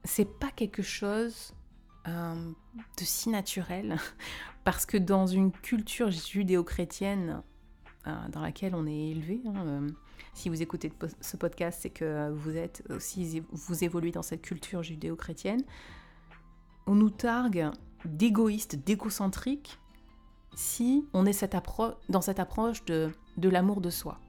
c'est 0.03 0.37
pas 0.37 0.51
quelque 0.51 0.83
chose 0.83 1.55
euh, 2.07 2.35
de 2.35 3.03
si 3.03 3.29
naturel, 3.29 3.97
parce 4.63 4.85
que 4.85 4.97
dans 4.97 5.25
une 5.25 5.51
culture 5.51 6.11
judéo-chrétienne 6.11 7.41
euh, 8.05 8.27
dans 8.29 8.41
laquelle 8.41 8.75
on 8.75 8.85
est 8.85 9.09
élevé, 9.09 9.41
hein, 9.47 9.65
euh, 9.65 9.89
si 10.33 10.49
vous 10.49 10.61
écoutez 10.61 10.91
ce 11.21 11.37
podcast, 11.37 11.79
c'est 11.81 11.89
que 11.89 12.29
vous 12.31 12.55
êtes 12.57 12.83
aussi 12.89 13.43
vous 13.51 13.83
évoluez 13.83 14.11
dans 14.11 14.21
cette 14.21 14.41
culture 14.41 14.83
judéo-chrétienne. 14.83 15.63
On 16.87 16.95
nous 16.95 17.09
targue 17.09 17.69
d'égoïstes, 18.05 18.75
d'égocentriques 18.75 19.79
si 20.55 21.05
on 21.13 21.25
est 21.25 21.45
dans 22.09 22.21
cette 22.21 22.39
approche 22.39 22.85
de, 22.85 23.11
l'amour 23.37 23.81
de 23.81 23.89
soi. 23.89 24.19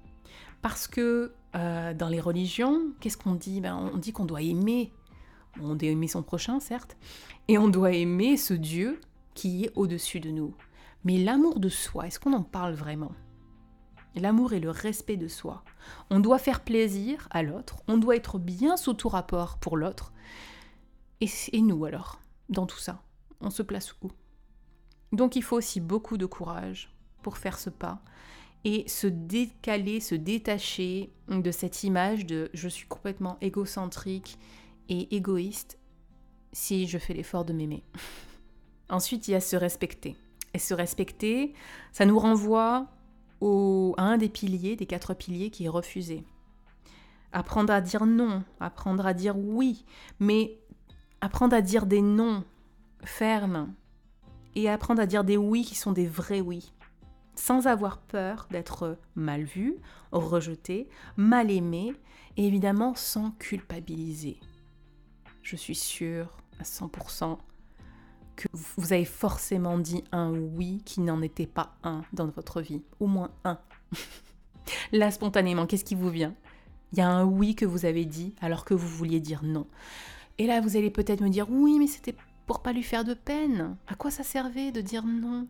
Parce 0.63 0.89
que 0.89 1.33
dans 1.53 2.09
les 2.09 2.21
religions, 2.21 2.93
qu'est-ce 3.01 3.17
qu'on 3.17 3.35
dit? 3.35 3.61
Ben, 3.61 3.91
On 3.95 3.99
dit 3.99 4.13
qu'on 4.13 4.25
doit 4.25 4.43
aimer 4.43 4.93
on 5.61 5.75
doit 5.75 5.89
aimer 5.89 6.09
son 6.09 6.23
prochain, 6.23 6.61
certes, 6.61 6.97
et 7.49 7.59
on 7.59 7.69
doit 7.69 7.93
aimer 7.93 8.37
ce 8.37 8.55
Dieu 8.55 9.01
qui 9.35 9.65
est 9.65 9.73
au-dessus 9.75 10.21
de 10.21 10.31
nous. 10.31 10.55
Mais 11.05 11.19
l'amour 11.19 11.61
de 11.61 11.69
soi, 11.69 12.07
est-ce 12.07 12.19
qu'on 12.19 12.33
en 12.33 12.43
parle 12.43 12.75
vraiment? 12.75 13.13
L'amour 14.17 14.55
est 14.55 14.61
le 14.61 14.71
respect 14.71 15.19
de 15.19 15.29
soi. 15.29 15.63
On 16.11 16.21
doit 16.21 16.39
faire 16.39 16.65
plaisir 16.65 17.29
à 17.31 17.43
l'autre, 17.43 17.77
on 17.87 17.99
doit 17.99 18.17
être 18.17 18.39
bien 18.39 18.77
sous 18.77 18.95
tout 18.95 19.11
rapport 19.11 19.59
pour 19.59 19.77
l'autre. 19.77 20.13
Et, 21.21 21.29
et 21.53 21.61
nous 21.61 21.85
alors, 21.85 22.21
dans 22.49 22.67
tout 22.67 22.79
ça, 22.79 23.03
on 23.41 23.51
se 23.51 23.63
place 23.63 23.95
où? 24.03 24.11
Donc 25.13 25.37
il 25.37 25.43
faut 25.43 25.57
aussi 25.57 25.81
beaucoup 25.81 26.17
de 26.17 26.27
courage 26.27 26.93
pour 27.23 27.37
faire 27.37 27.59
ce 27.59 27.71
pas 27.71 28.01
et 28.65 28.89
se 28.89 29.07
décaler, 29.07 30.01
se 30.01 30.15
détacher 30.15 31.13
de 31.29 31.51
cette 31.51 31.85
image 31.85 32.27
de 32.27 32.51
je 32.55 32.69
suis 32.69 32.87
complètement 32.87 33.37
égocentrique 33.41 34.39
et 34.89 35.15
égoïste 35.15 35.79
si 36.53 36.87
je 36.87 36.99
fais 36.99 37.15
l'effort 37.15 37.45
de 37.45 37.53
m'aimer. 37.53 37.85
Ensuite, 38.89 39.29
il 39.29 39.33
y 39.33 39.35
a 39.35 39.41
se 39.41 39.57
respecter. 39.57 40.17
Et 40.55 40.59
se 40.59 40.75
respecter, 40.75 41.53
ça 41.93 42.07
nous 42.07 42.19
renvoie 42.19 42.89
à 43.43 44.03
un 44.03 44.19
des 44.19 44.29
piliers, 44.29 44.77
des 44.77 44.87
quatre 44.87 45.15
piliers 45.15 45.51
qui 45.51 45.65
est 45.65 45.71
refusé. 45.71 46.25
Apprendre 47.33 47.73
à 47.73 47.81
dire 47.81 48.07
non, 48.07 48.45
apprendre 48.61 49.07
à 49.07 49.15
dire 49.15 49.37
oui, 49.37 49.85
mais 50.21 50.59
apprendre 51.21 51.55
à 51.55 51.61
dire 51.61 51.87
des 51.87 52.03
non 52.03 52.45
fermes 53.05 53.73
et 54.55 54.71
apprendre 54.71 55.03
à 55.03 55.07
dire 55.07 55.25
des 55.25 55.37
oui 55.37 55.63
qui 55.63 55.75
sont 55.75 55.93
des 55.93 56.07
vrais 56.07 56.41
oui, 56.41 56.73
sans 57.35 57.67
avoir 57.67 57.99
peur 57.99 58.47
d'être 58.51 58.99
mal 59.15 59.43
vu, 59.43 59.77
rejeté, 60.13 60.89
mal 61.17 61.51
aimé, 61.51 61.93
et 62.37 62.47
évidemment 62.47 62.95
sans 62.95 63.33
culpabiliser 63.33 64.41
je 65.47 65.55
suis 65.55 65.77
sûre 65.77 66.37
à 66.59 66.65
100% 66.65 67.39
que 68.37 68.49
vous 68.53 68.93
avez 68.93 69.05
forcément 69.05 69.79
dit 69.79 70.05
un 70.13 70.33
oui 70.33 70.83
qui 70.85 71.01
n'en 71.01 71.23
était 71.23 71.47
pas 71.47 71.75
un 71.83 72.03
dans 72.13 72.27
votre 72.27 72.61
vie. 72.61 72.83
Au 73.01 73.07
moins 73.07 73.31
un. 73.45 73.59
Là, 74.93 75.11
spontanément, 75.11 75.67
qu'est-ce 75.67 75.85
qui 75.85 75.95
vous 75.95 76.11
vient? 76.11 76.35
Il 76.93 76.99
y 76.99 77.03
a 77.03 77.09
un 77.09 77.25
oui 77.25 77.55
que 77.55 77.65
vous 77.65 77.85
avez 77.85 78.05
dit 78.05 78.35
alors 78.41 78.65
que 78.65 78.75
vous 78.75 78.89
vouliez 78.89 79.21
dire 79.21 79.43
non. 79.43 79.67
Et 80.39 80.47
là, 80.47 80.61
vous 80.61 80.77
allez 80.77 80.91
peut-être 80.91 81.23
me 81.23 81.29
dire 81.29 81.47
oui, 81.51 81.79
mais 81.79 81.87
c'était 81.87 82.15
pour 82.47 82.63
pas 82.63 82.73
lui 82.73 82.83
faire 82.83 83.05
de 83.05 83.15
peine. 83.15 83.77
À 83.87 83.95
quoi 83.95 84.11
ça 84.11 84.23
servait 84.23 84.71
de 84.71 84.81
dire 84.81 85.05
non? 85.05 85.49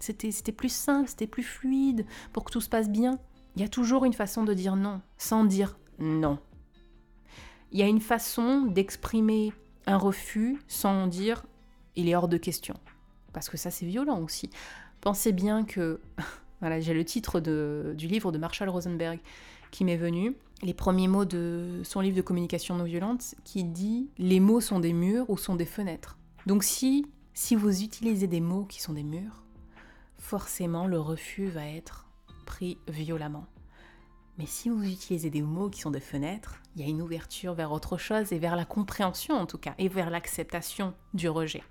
C'était 0.00 0.52
plus 0.52 0.72
simple, 0.72 1.08
c'était 1.08 1.26
plus 1.26 1.42
fluide 1.42 2.06
pour 2.32 2.44
que 2.44 2.52
tout 2.52 2.60
se 2.60 2.68
passe 2.68 2.88
bien. 2.88 3.18
Il 3.56 3.62
y 3.62 3.64
a 3.64 3.68
toujours 3.68 4.04
une 4.04 4.12
façon 4.12 4.44
de 4.44 4.54
dire 4.54 4.76
non, 4.76 5.00
sans 5.18 5.44
dire 5.44 5.76
non 5.98 6.38
il 7.74 7.80
y 7.80 7.82
a 7.82 7.88
une 7.88 8.00
façon 8.00 8.62
d'exprimer 8.62 9.52
un 9.86 9.98
refus 9.98 10.62
sans 10.68 11.08
dire 11.08 11.44
il 11.96 12.08
est 12.08 12.16
hors 12.16 12.28
de 12.28 12.36
question. 12.36 12.74
Parce 13.32 13.48
que 13.48 13.56
ça, 13.56 13.70
c'est 13.70 13.86
violent 13.86 14.20
aussi. 14.20 14.50
Pensez 15.00 15.32
bien 15.32 15.64
que. 15.64 16.00
Voilà, 16.60 16.80
j'ai 16.80 16.94
le 16.94 17.04
titre 17.04 17.40
du 17.40 18.06
livre 18.06 18.32
de 18.32 18.38
Marshall 18.38 18.70
Rosenberg 18.70 19.20
qui 19.70 19.84
m'est 19.84 19.98
venu. 19.98 20.34
Les 20.62 20.72
premiers 20.72 21.08
mots 21.08 21.26
de 21.26 21.82
son 21.82 22.00
livre 22.00 22.16
de 22.16 22.22
communication 22.22 22.76
non 22.76 22.84
violente 22.84 23.34
qui 23.44 23.64
dit 23.64 24.08
Les 24.16 24.40
mots 24.40 24.62
sont 24.62 24.80
des 24.80 24.94
murs 24.94 25.28
ou 25.28 25.36
sont 25.36 25.56
des 25.56 25.66
fenêtres. 25.66 26.16
Donc 26.46 26.64
si, 26.64 27.04
si 27.34 27.54
vous 27.54 27.82
utilisez 27.82 28.28
des 28.28 28.40
mots 28.40 28.64
qui 28.64 28.80
sont 28.80 28.94
des 28.94 29.02
murs, 29.02 29.42
forcément 30.16 30.86
le 30.86 30.98
refus 30.98 31.48
va 31.48 31.66
être 31.66 32.06
pris 32.46 32.78
violemment. 32.88 33.44
Mais 34.38 34.46
si 34.46 34.68
vous 34.68 34.84
utilisez 34.84 35.28
des 35.28 35.42
mots 35.42 35.68
qui 35.68 35.80
sont 35.80 35.90
des 35.90 36.00
fenêtres, 36.00 36.62
il 36.74 36.82
y 36.82 36.84
a 36.84 36.88
une 36.88 37.02
ouverture 37.02 37.54
vers 37.54 37.72
autre 37.72 37.98
chose 37.98 38.32
et 38.32 38.38
vers 38.38 38.56
la 38.56 38.64
compréhension 38.64 39.34
en 39.34 39.46
tout 39.46 39.58
cas, 39.58 39.74
et 39.78 39.88
vers 39.88 40.08
l'acceptation 40.08 40.94
du 41.12 41.28
rejet, 41.28 41.62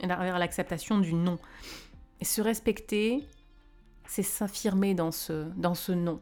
vers 0.00 0.38
l'acceptation 0.38 0.98
du 0.98 1.14
non. 1.14 1.38
Et 2.20 2.24
se 2.24 2.40
respecter, 2.40 3.26
c'est 4.06 4.22
s'affirmer 4.22 4.94
dans 4.94 5.10
ce, 5.10 5.48
dans 5.56 5.74
ce 5.74 5.92
non. 5.92 6.20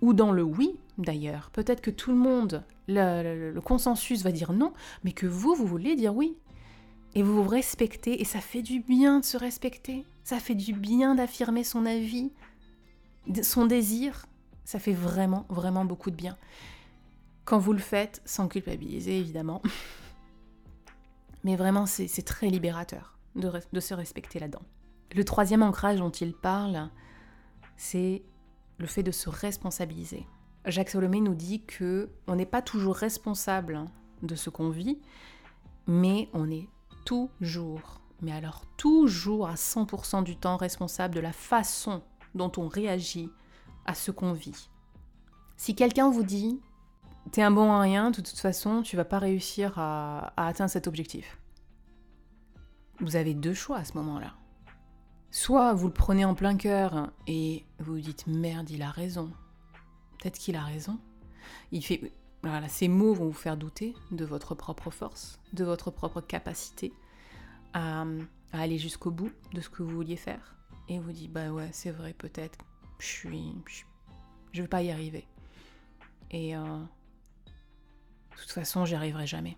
Ou 0.00 0.12
dans 0.12 0.32
le 0.32 0.42
oui, 0.42 0.78
d'ailleurs. 0.96 1.50
Peut-être 1.50 1.80
que 1.80 1.90
tout 1.90 2.10
le 2.10 2.16
monde, 2.16 2.64
le, 2.86 3.52
le, 3.52 3.60
consensus 3.60 4.22
va 4.22 4.32
dire 4.32 4.52
non, 4.52 4.72
mais 5.04 5.12
que 5.12 5.26
vous, 5.26 5.54
vous 5.54 5.66
voulez 5.66 5.96
dire 5.96 6.14
oui. 6.14 6.36
Et 7.14 7.22
vous 7.22 7.42
vous 7.42 7.48
respectez, 7.48 8.20
et 8.20 8.24
ça 8.24 8.40
fait 8.40 8.62
du 8.62 8.80
bien 8.80 9.20
de 9.20 9.24
se 9.24 9.36
respecter. 9.36 10.04
Ça 10.24 10.38
fait 10.38 10.54
du 10.54 10.72
bien 10.72 11.14
d'affirmer 11.14 11.64
son 11.64 11.86
avis, 11.86 12.30
son 13.42 13.66
désir, 13.66 14.26
ça 14.64 14.78
fait 14.78 14.92
vraiment, 14.92 15.46
vraiment 15.48 15.84
beaucoup 15.86 16.10
de 16.10 16.16
bien. 16.16 16.36
Quand 17.44 17.58
vous 17.58 17.72
le 17.72 17.78
faites, 17.78 18.20
sans 18.26 18.48
culpabiliser 18.48 19.18
évidemment. 19.18 19.62
Mais 21.44 21.56
vraiment, 21.56 21.86
c'est 21.86 22.24
très 22.24 22.48
libérateur 22.48 23.18
de, 23.34 23.80
se 23.80 23.94
respecter 23.94 24.38
là-dedans. 24.38 24.62
Le 25.14 25.24
troisième 25.24 25.62
ancrage 25.62 25.98
dont 25.98 26.10
il 26.10 26.34
parle, 26.34 26.90
c'est 27.76 28.22
le 28.78 28.86
fait 28.86 29.02
de 29.02 29.10
se 29.12 29.28
responsabiliser. 29.28 30.26
Jacques 30.66 30.90
Solomé 30.90 31.20
nous 31.20 31.34
dit 31.34 31.64
que 31.64 32.10
on 32.26 32.36
n'est 32.36 32.46
pas 32.46 32.62
toujours 32.62 32.96
responsable 32.96 33.84
de 34.22 34.34
ce 34.34 34.50
qu'on 34.50 34.70
vit, 34.70 35.00
mais 35.86 36.28
on 36.34 36.50
est 36.50 36.68
toujours, 37.04 38.00
mais 38.20 38.32
alors 38.32 38.64
toujours 38.76 39.48
à 39.48 39.54
100% 39.54 40.24
du 40.24 40.36
temps 40.36 40.56
responsable 40.56 41.14
de 41.14 41.20
la 41.20 41.32
façon 41.32 42.02
dont 42.34 42.52
on 42.58 42.68
réagit 42.68 43.30
à 43.86 43.94
ce 43.94 44.10
qu'on 44.10 44.32
vit. 44.32 44.68
Si 45.56 45.74
quelqu'un 45.74 46.10
vous 46.10 46.22
dit 46.22 46.60
t'es 47.30 47.42
un 47.42 47.50
bon 47.50 47.72
à 47.72 47.80
rien, 47.80 48.10
de 48.10 48.16
toute 48.16 48.38
façon, 48.38 48.82
tu 48.82 48.96
vas 48.96 49.04
pas 49.04 49.18
réussir 49.18 49.78
à, 49.78 50.32
atteindre 50.36 50.70
cet 50.70 50.86
objectif. 50.86 51.38
Vous 53.00 53.16
avez 53.16 53.34
deux 53.34 53.54
choix 53.54 53.78
à 53.78 53.84
ce 53.84 53.94
moment-là. 53.94 54.34
Soit 55.30 55.74
vous 55.74 55.86
le 55.86 55.92
prenez 55.92 56.24
en 56.24 56.34
plein 56.34 56.56
cœur 56.56 57.10
et 57.26 57.64
vous 57.78 57.94
vous 57.94 58.00
dites 58.00 58.26
merde, 58.26 58.70
il 58.70 58.82
a 58.82 58.90
raison. 58.90 59.30
Peut-être 60.18 60.38
qu'il 60.38 60.56
a 60.56 60.64
raison. 60.64 60.98
Il 61.70 61.84
fait 61.84 62.12
ces 62.68 62.88
mots 62.88 63.14
vont 63.14 63.26
vous 63.26 63.32
faire 63.32 63.56
douter 63.56 63.94
de 64.10 64.24
votre 64.24 64.54
propre 64.54 64.90
force, 64.90 65.40
de 65.52 65.64
votre 65.64 65.90
propre 65.90 66.20
capacité 66.20 66.92
à, 67.74 68.04
aller 68.52 68.78
jusqu'au 68.78 69.10
bout 69.10 69.30
de 69.52 69.60
ce 69.60 69.68
que 69.68 69.82
vous 69.82 69.90
vouliez 69.90 70.16
faire. 70.16 70.56
Et 70.88 70.98
vous 70.98 71.12
dites 71.12 71.32
bah 71.32 71.50
ouais, 71.50 71.68
c'est 71.72 71.90
vrai, 71.90 72.14
peut-être 72.14 72.58
je 72.98 73.06
suis, 73.06 73.54
je, 74.52 74.62
vais 74.62 74.68
pas 74.68 74.82
y 74.82 74.90
arriver. 74.90 75.26
Et 76.30 76.56
euh, 76.56 76.78
de 78.38 78.42
toute 78.42 78.52
façon, 78.52 78.84
j'y 78.84 78.94
arriverai 78.94 79.26
jamais. 79.26 79.56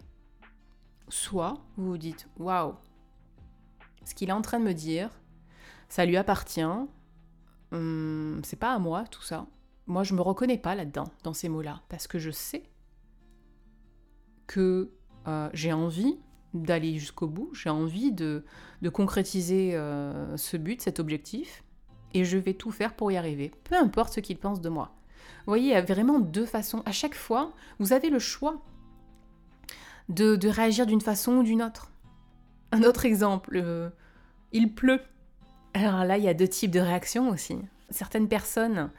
Soit 1.11 1.59
vous 1.77 1.91
vous 1.91 1.99
dites, 1.99 2.29
waouh, 2.39 2.75
ce 4.05 4.15
qu'il 4.15 4.31
est 4.31 4.33
en 4.33 4.41
train 4.41 4.59
de 4.59 4.65
me 4.65 4.73
dire, 4.73 5.11
ça 5.89 6.07
lui 6.07 6.17
appartient. 6.17 6.63
Hum, 7.73 8.41
c'est 8.43 8.57
pas 8.59 8.73
à 8.73 8.79
moi 8.79 9.05
tout 9.05 9.23
ça. 9.23 9.47
Moi, 9.87 10.03
je 10.03 10.15
me 10.15 10.23
reconnais 10.23 10.57
pas 10.57 10.75
là-dedans, 10.75 11.05
dans 11.25 11.35
ces 11.35 11.49
mots-là, 11.49 11.83
parce 11.89 12.07
que 12.07 12.19
je 12.19 12.31
sais 12.31 12.63
que 14.47 14.93
euh, 15.29 15.51
j'ai 15.53 15.73
envie 15.73 16.19
d'aller 16.55 16.99
jusqu'au 16.99 17.27
bout, 17.27 17.51
j'ai 17.53 17.71
envie 17.71 18.13
de, 18.13 18.45
concrétiser 18.93 19.75
euh, 19.75 20.37
ce 20.37 20.57
but, 20.57 20.81
cet 20.81 21.01
objectif, 21.01 21.65
et 22.15 22.25
je 22.25 22.39
vais 22.39 22.55
tout 22.55 22.71
faire 22.71 22.95
pour 22.95 23.13
y 23.13 23.17
arriver, 23.17 23.53
peu 23.65 23.77
importe 23.77 24.15
ce 24.15 24.21
qu'il 24.21 24.39
pense 24.39 24.61
de 24.61 24.69
moi. 24.69 24.95
Vous 25.39 25.53
voyez, 25.53 25.67
il 25.67 25.73
y 25.73 25.75
a 25.75 25.83
vraiment 25.83 26.19
deux 26.19 26.47
façons. 26.47 26.83
À 26.87 26.93
chaque 26.93 27.15
fois, 27.15 27.53
vous 27.79 27.93
avez 27.93 28.11
le 28.11 28.19
choix 28.19 28.63
de, 30.11 30.49
réagir 30.49 30.87
d'une 30.87 31.01
façon 31.01 31.37
ou 31.37 31.43
d'une 31.43 31.63
autre. 31.63 31.91
Un 32.73 32.83
autre 32.83 33.05
exemple, 33.05 33.57
euh, 33.57 33.91
il 34.53 34.73
pleut. 34.75 35.01
Alors 35.75 36.05
là, 36.05 36.19
il 36.19 36.25
y 36.25 36.29
a 36.29 36.35
deux 36.35 36.49
types 36.49 36.71
de 36.71 36.81
réactions 36.81 37.31
aussi. 37.31 37.57
Certaines 37.91 38.29
personnes 38.29 38.91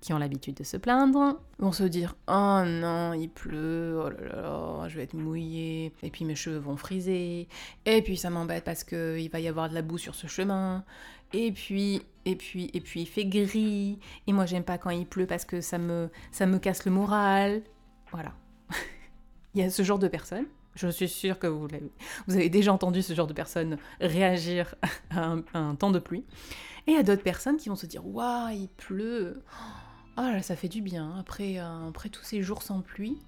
qui 0.00 0.12
ont 0.12 0.18
l'habitude 0.18 0.54
de 0.54 0.64
se 0.64 0.76
plaindre 0.76 1.40
vont 1.58 1.72
se 1.72 1.84
dire 1.84 2.16
Oh 2.28 2.62
non, 2.64 3.14
il 3.14 3.28
pleut, 3.28 3.98
oh 3.98 4.10
là 4.10 4.42
là, 4.42 4.88
je 4.88 4.96
vais 4.96 5.04
être 5.04 5.14
mouillée, 5.14 5.92
et 6.02 6.10
puis 6.10 6.24
mes 6.24 6.34
cheveux 6.34 6.58
vont 6.58 6.76
friser, 6.76 7.48
et 7.86 8.02
puis 8.02 8.16
ça 8.16 8.28
m'embête 8.28 8.64
parce 8.64 8.84
qu'il 8.84 9.30
va 9.30 9.40
y 9.40 9.48
avoir 9.48 9.70
de 9.70 9.74
la 9.74 9.82
boue 9.82 9.98
sur 9.98 10.14
ce 10.14 10.26
chemin, 10.26 10.84
et 11.32 11.50
puis, 11.50 12.02
et 12.24 12.36
puis, 12.36 12.70
et 12.74 12.80
puis 12.80 13.00
il 13.02 13.06
fait 13.06 13.24
gris, 13.24 13.98
et 14.26 14.32
moi 14.32 14.44
j'aime 14.46 14.64
pas 14.64 14.78
quand 14.78 14.90
il 14.90 15.06
pleut 15.06 15.26
parce 15.26 15.44
que 15.44 15.60
ça 15.60 15.78
me, 15.78 16.10
ça 16.30 16.46
me 16.46 16.58
casse 16.58 16.84
le 16.84 16.92
moral. 16.92 17.62
Voilà. 18.12 18.32
il 19.56 19.62
y 19.62 19.64
a 19.64 19.70
ce 19.70 19.82
genre 19.82 19.98
de 19.98 20.08
personnes. 20.08 20.46
Je 20.74 20.88
suis 20.88 21.08
sûre 21.08 21.38
que 21.38 21.46
vous, 21.46 21.66
avez, 22.28 22.50
déjà 22.50 22.70
entendu 22.70 23.02
ce 23.02 23.14
genre 23.14 23.26
de 23.26 23.32
personnes 23.32 23.78
réagir 23.98 24.74
à 25.10 25.24
un, 25.24 25.44
à 25.54 25.74
temps 25.74 25.90
de 25.90 25.98
pluie. 25.98 26.24
Et 26.86 26.94
a 26.94 27.02
d'autres 27.02 27.22
personnes 27.22 27.56
qui 27.56 27.70
vont 27.70 27.76
se 27.76 27.86
dire 27.86 28.06
Waouh, 28.06 28.50
il 28.50 28.68
pleut 28.68 29.42
là, 30.18 30.42
ça 30.42 30.56
fait 30.56 30.68
du 30.68 30.82
bien. 30.82 31.14
Après, 31.18 31.58
euh, 31.58 31.88
après 31.88 32.10
tous 32.10 32.22
ces 32.22 32.42
jours 32.42 32.62
sans 32.62 32.82
pluie, 32.82 33.18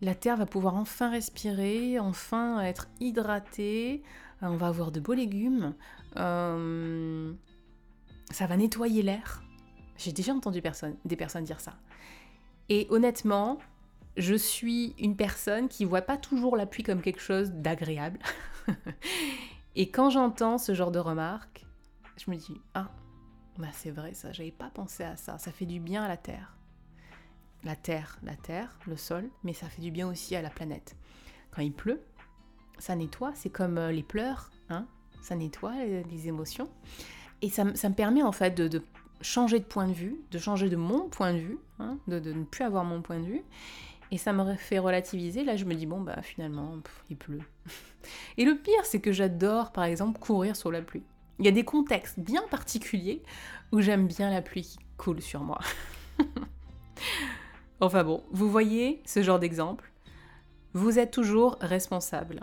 la 0.00 0.14
terre 0.14 0.36
va 0.36 0.46
pouvoir 0.46 0.74
enfin 0.74 1.10
respirer, 1.10 2.00
enfin 2.00 2.60
être 2.60 2.88
hydratée. 3.00 4.02
Euh, 4.42 4.48
on 4.48 4.56
va 4.56 4.68
avoir 4.68 4.90
de 4.90 4.98
beaux 4.98 5.14
légumes. 5.14 5.74
Euh, 6.16 7.32
ça 8.30 8.46
va 8.46 8.56
nettoyer 8.56 9.02
l'air. 9.02 9.44
J'ai 9.96 10.12
déjà 10.12 10.32
entendu 10.32 10.60
des 11.04 11.16
personnes 11.16 11.44
dire 11.44 11.60
ça. 11.60 11.74
Et 12.68 12.86
honnêtement, 12.90 13.58
je 14.20 14.34
suis 14.34 14.94
une 14.98 15.16
personne 15.16 15.68
qui 15.68 15.84
voit 15.84 16.02
pas 16.02 16.16
toujours 16.16 16.56
la 16.56 16.66
pluie 16.66 16.82
comme 16.82 17.02
quelque 17.02 17.20
chose 17.20 17.50
d'agréable. 17.52 18.18
Et 19.76 19.90
quand 19.90 20.10
j'entends 20.10 20.58
ce 20.58 20.74
genre 20.74 20.90
de 20.90 20.98
remarques, 20.98 21.66
je 22.16 22.30
me 22.30 22.36
dis 22.36 22.60
ah 22.74 22.90
bah, 23.58 23.68
c'est 23.72 23.90
vrai, 23.90 24.14
ça, 24.14 24.32
j'avais 24.32 24.50
pas 24.50 24.70
pensé 24.70 25.04
à 25.04 25.16
ça. 25.16 25.38
Ça 25.38 25.52
fait 25.52 25.66
du 25.66 25.80
bien 25.80 26.02
à 26.02 26.08
la 26.08 26.16
Terre. 26.16 26.56
La 27.62 27.76
Terre, 27.76 28.18
la 28.22 28.36
Terre, 28.36 28.78
le 28.86 28.96
sol, 28.96 29.28
mais 29.44 29.52
ça 29.52 29.68
fait 29.68 29.82
du 29.82 29.90
bien 29.90 30.08
aussi 30.08 30.34
à 30.34 30.42
la 30.42 30.48
planète. 30.48 30.96
Quand 31.50 31.60
il 31.60 31.72
pleut, 31.72 32.00
ça 32.78 32.96
nettoie, 32.96 33.32
c'est 33.34 33.50
comme 33.50 33.76
euh, 33.76 33.92
les 33.92 34.02
pleurs, 34.02 34.50
hein 34.70 34.86
ça 35.20 35.34
nettoie 35.34 35.74
les, 35.84 36.28
émotions. 36.28 36.68
Et 37.42 37.50
ça, 37.50 37.64
me 37.64 37.92
permet 37.92 38.22
en 38.22 38.32
fait 38.32 38.54
de, 38.54 38.82
changer 39.20 39.58
de 39.58 39.64
point 39.64 39.86
de 39.86 39.92
vue, 39.92 40.16
de 40.30 40.38
changer 40.38 40.68
de 40.68 40.76
mon 40.76 41.08
point 41.08 41.34
de 41.34 41.38
vue, 41.38 41.58
hein, 41.78 41.98
de, 42.08 42.18
ne 42.18 42.44
plus 42.44 42.64
avoir 42.64 42.84
mon 42.84 43.02
point 43.02 43.18
de 43.18 43.26
vue. 43.26 43.42
Et 44.12 44.18
ça 44.18 44.32
me 44.32 44.54
fait 44.54 44.78
relativiser. 44.78 45.44
Là, 45.44 45.56
je 45.56 45.64
me 45.64 45.74
dis, 45.74 45.86
bon, 45.86 46.00
bah 46.00 46.20
finalement, 46.22 46.78
il 47.08 47.16
pleut. 47.16 47.42
Et 48.38 48.44
le 48.44 48.56
pire, 48.56 48.84
c'est 48.84 49.00
que 49.00 49.12
j'adore, 49.12 49.72
par 49.72 49.84
exemple, 49.84 50.18
courir 50.18 50.56
sur 50.56 50.72
la 50.72 50.82
pluie. 50.82 51.04
Il 51.38 51.44
y 51.44 51.48
a 51.48 51.52
des 51.52 51.64
contextes 51.64 52.18
bien 52.18 52.42
particuliers 52.50 53.22
où 53.72 53.80
j'aime 53.80 54.06
bien 54.06 54.30
la 54.30 54.42
pluie 54.42 54.62
qui 54.62 54.78
coule 54.98 55.22
sur 55.22 55.42
moi. 55.42 55.58
enfin 57.80 58.04
bon, 58.04 58.22
vous 58.30 58.50
voyez 58.50 59.00
ce 59.06 59.22
genre 59.22 59.38
d'exemple 59.38 59.90
Vous 60.74 60.98
êtes 60.98 61.12
toujours 61.12 61.56
responsable. 61.60 62.42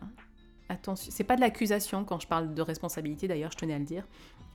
Attention, 0.69 1.11
c'est 1.11 1.23
pas 1.23 1.35
de 1.35 1.41
l'accusation 1.41 2.05
quand 2.05 2.19
je 2.19 2.27
parle 2.27 2.55
de 2.55 2.61
responsabilité 2.61 3.27
d'ailleurs, 3.27 3.51
je 3.51 3.57
tenais 3.57 3.75
à 3.75 3.79
le 3.79 3.85
dire. 3.85 4.03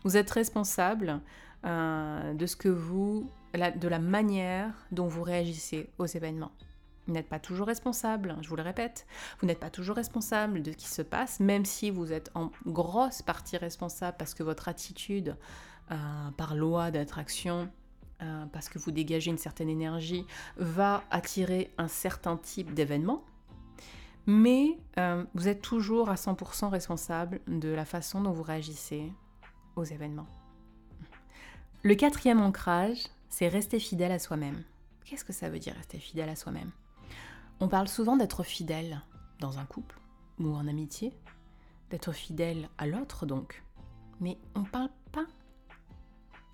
Vous 0.03 0.17
êtes 0.17 0.31
responsable 0.31 1.21
euh, 1.65 2.35
de 2.35 2.47
ce 2.47 2.57
que 2.57 2.69
vous, 2.69 3.31
de 3.55 3.89
la 3.89 3.99
manière 4.01 4.75
dont 4.91 5.07
vous 5.07 5.23
réagissez 5.23 5.89
aux 5.99 6.07
événements. 6.07 6.51
Vous 7.07 7.15
n'êtes 7.15 7.29
pas 7.29 7.41
toujours 7.41 7.67
responsable, 7.67 8.37
je 8.43 8.49
vous 8.49 8.57
le 8.57 8.63
répète, 8.63 9.07
vous 9.41 9.47
n'êtes 9.47 9.59
pas 9.59 9.71
toujours 9.71 9.97
responsable 9.97 10.63
de 10.63 10.71
ce 10.71 10.77
qui 10.77 10.89
se 10.89 11.03
passe, 11.03 11.41
même 11.41 11.65
si 11.65 11.91
vous 11.91 12.13
êtes 12.13 12.31
en 12.35 12.51
grosse 12.65 13.23
partie 13.23 13.57
responsable 13.57 14.17
parce 14.19 14.35
que 14.35 14.45
votre 14.45 14.69
attitude, 14.69 15.37
euh, 15.91 16.31
par 16.37 16.55
loi 16.55 16.93
d'attraction, 16.93 17.69
euh, 18.23 18.47
parce 18.53 18.69
que 18.69 18.79
vous 18.79 18.93
dégagez 18.93 19.31
une 19.31 19.39
certaine 19.39 19.69
énergie, 19.69 20.25
va 20.57 21.03
attirer 21.11 21.73
un 21.77 21.89
certain 21.89 22.37
type 22.37 22.73
d'événement. 22.73 23.25
Mais 24.27 24.79
euh, 24.99 25.25
vous 25.35 25.49
êtes 25.49 25.61
toujours 25.61 26.09
à 26.09 26.15
100% 26.15 26.69
responsable 26.69 27.41
de 27.49 27.69
la 27.69 27.85
façon 27.85 28.21
dont 28.21 28.31
vous 28.31 28.45
réagissez 28.45 29.13
aux 29.75 29.83
événements. 29.83 30.29
Le 31.83 31.97
quatrième 31.97 32.41
ancrage, 32.41 33.09
c'est 33.29 33.49
rester 33.49 33.81
fidèle 33.81 34.13
à 34.13 34.21
soi-même. 34.21 34.63
Qu'est-ce 35.05 35.25
que 35.25 35.33
ça 35.33 35.49
veut 35.49 35.59
dire 35.59 35.75
rester 35.75 35.99
fidèle 35.99 36.29
à 36.29 36.37
soi-même? 36.37 36.71
On 37.63 37.69
parle 37.69 37.87
souvent 37.87 38.17
d'être 38.17 38.43
fidèle 38.43 39.03
dans 39.39 39.61
un 39.61 39.65
couple 39.65 39.97
ou 40.41 40.53
en 40.53 40.67
amitié, 40.67 41.13
d'être 41.91 42.11
fidèle 42.11 42.69
à 42.77 42.89
l'autre 42.89 43.25
donc, 43.25 43.63
mais 44.19 44.37
on 44.57 44.65
parle 44.65 44.91
pas 45.13 45.27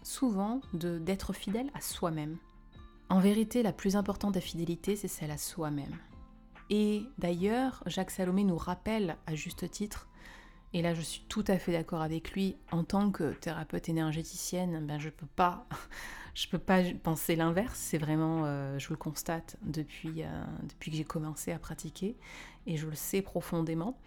souvent 0.02 0.60
de 0.74 0.98
d'être 0.98 1.32
fidèle 1.32 1.70
à 1.72 1.80
soi-même. 1.80 2.36
En 3.08 3.20
vérité, 3.20 3.62
la 3.62 3.72
plus 3.72 3.96
importante 3.96 4.34
des 4.34 4.42
fidélités, 4.42 4.96
c'est 4.96 5.08
celle 5.08 5.30
à 5.30 5.38
soi-même. 5.38 5.96
Et 6.68 7.04
d'ailleurs, 7.16 7.82
Jacques 7.86 8.10
Salomé 8.10 8.44
nous 8.44 8.58
rappelle 8.58 9.16
à 9.26 9.34
juste 9.34 9.70
titre, 9.70 10.08
et 10.72 10.82
là 10.82 10.94
je 10.94 11.00
suis 11.00 11.22
tout 11.28 11.44
à 11.46 11.58
fait 11.58 11.72
d'accord 11.72 12.02
avec 12.02 12.32
lui, 12.32 12.56
en 12.70 12.84
tant 12.84 13.10
que 13.10 13.32
thérapeute 13.32 13.88
énergéticienne, 13.88 14.86
ben 14.86 14.98
je 14.98 15.10
peux 15.10 15.26
peux 16.50 16.58
pas 16.58 16.82
penser 17.02 17.36
l'inverse, 17.36 17.78
c'est 17.78 17.98
vraiment, 17.98 18.44
euh, 18.44 18.78
je 18.78 18.90
le 18.90 18.96
constate 18.96 19.56
depuis, 19.62 20.22
euh, 20.22 20.44
depuis 20.68 20.90
que 20.90 20.96
j'ai 20.96 21.04
commencé 21.04 21.52
à 21.52 21.58
pratiquer, 21.58 22.16
et 22.66 22.76
je 22.76 22.86
le 22.86 22.94
sais 22.94 23.22
profondément, 23.22 23.98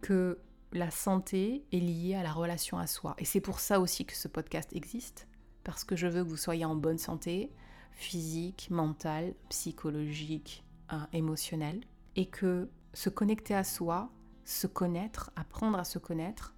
que 0.00 0.38
la 0.72 0.90
santé 0.90 1.64
est 1.72 1.78
liée 1.78 2.14
à 2.14 2.22
la 2.22 2.32
relation 2.32 2.78
à 2.78 2.86
soi. 2.86 3.14
Et 3.18 3.24
c'est 3.24 3.40
pour 3.40 3.60
ça 3.60 3.80
aussi 3.80 4.04
que 4.04 4.14
ce 4.14 4.28
podcast 4.28 4.70
existe, 4.72 5.28
parce 5.64 5.84
que 5.84 5.96
je 5.96 6.06
veux 6.06 6.22
que 6.22 6.28
vous 6.28 6.36
soyez 6.36 6.64
en 6.64 6.74
bonne 6.74 6.98
santé, 6.98 7.50
physique, 7.92 8.68
mentale, 8.70 9.34
psychologique, 9.48 10.64
hein, 10.88 11.08
émotionnelle, 11.12 11.80
et 12.16 12.26
que 12.26 12.68
se 12.94 13.10
connecter 13.10 13.54
à 13.54 13.64
soi, 13.64 14.10
se 14.48 14.66
connaître, 14.66 15.30
apprendre 15.36 15.78
à 15.78 15.84
se 15.84 15.98
connaître, 15.98 16.54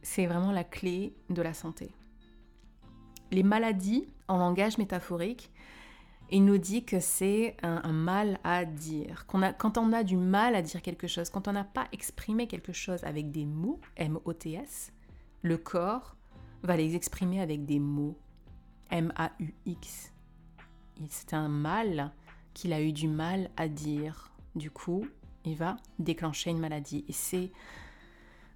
c'est 0.00 0.26
vraiment 0.26 0.52
la 0.52 0.62
clé 0.62 1.12
de 1.28 1.42
la 1.42 1.52
santé. 1.52 1.90
Les 3.32 3.42
maladies 3.42 4.06
en 4.28 4.38
langage 4.38 4.78
métaphorique, 4.78 5.50
il 6.30 6.44
nous 6.44 6.58
dit 6.58 6.84
que 6.84 7.00
c'est 7.00 7.56
un, 7.64 7.92
mal 7.92 8.38
à 8.44 8.64
dire. 8.64 9.26
quand 9.26 9.76
on 9.76 9.92
a 9.92 10.04
du 10.04 10.16
mal 10.16 10.54
à 10.54 10.62
dire 10.62 10.82
quelque 10.82 11.08
chose, 11.08 11.30
quand 11.30 11.48
on 11.48 11.52
n'a 11.52 11.64
pas 11.64 11.88
exprimé 11.90 12.46
quelque 12.46 12.72
chose 12.72 13.02
avec 13.02 13.32
des 13.32 13.44
mots, 13.44 13.80
M-O-T-S, 13.96 14.92
le 15.42 15.58
corps 15.58 16.14
va 16.62 16.76
les 16.76 16.94
exprimer 16.94 17.40
avec 17.40 17.66
des 17.66 17.80
mots, 17.80 18.16
M-A-U-X. 18.90 20.12
C'est 21.08 21.34
un 21.34 21.48
mal 21.48 22.12
qu'il 22.54 22.72
a 22.72 22.80
eu 22.80 22.92
du 22.92 23.08
mal 23.08 23.50
à 23.56 23.66
dire. 23.66 24.30
Du 24.54 24.70
coup, 24.70 25.06
il 25.44 25.56
va 25.56 25.76
déclencher 25.98 26.50
une 26.50 26.58
maladie. 26.58 27.04
Et 27.08 27.12
c'est 27.12 27.50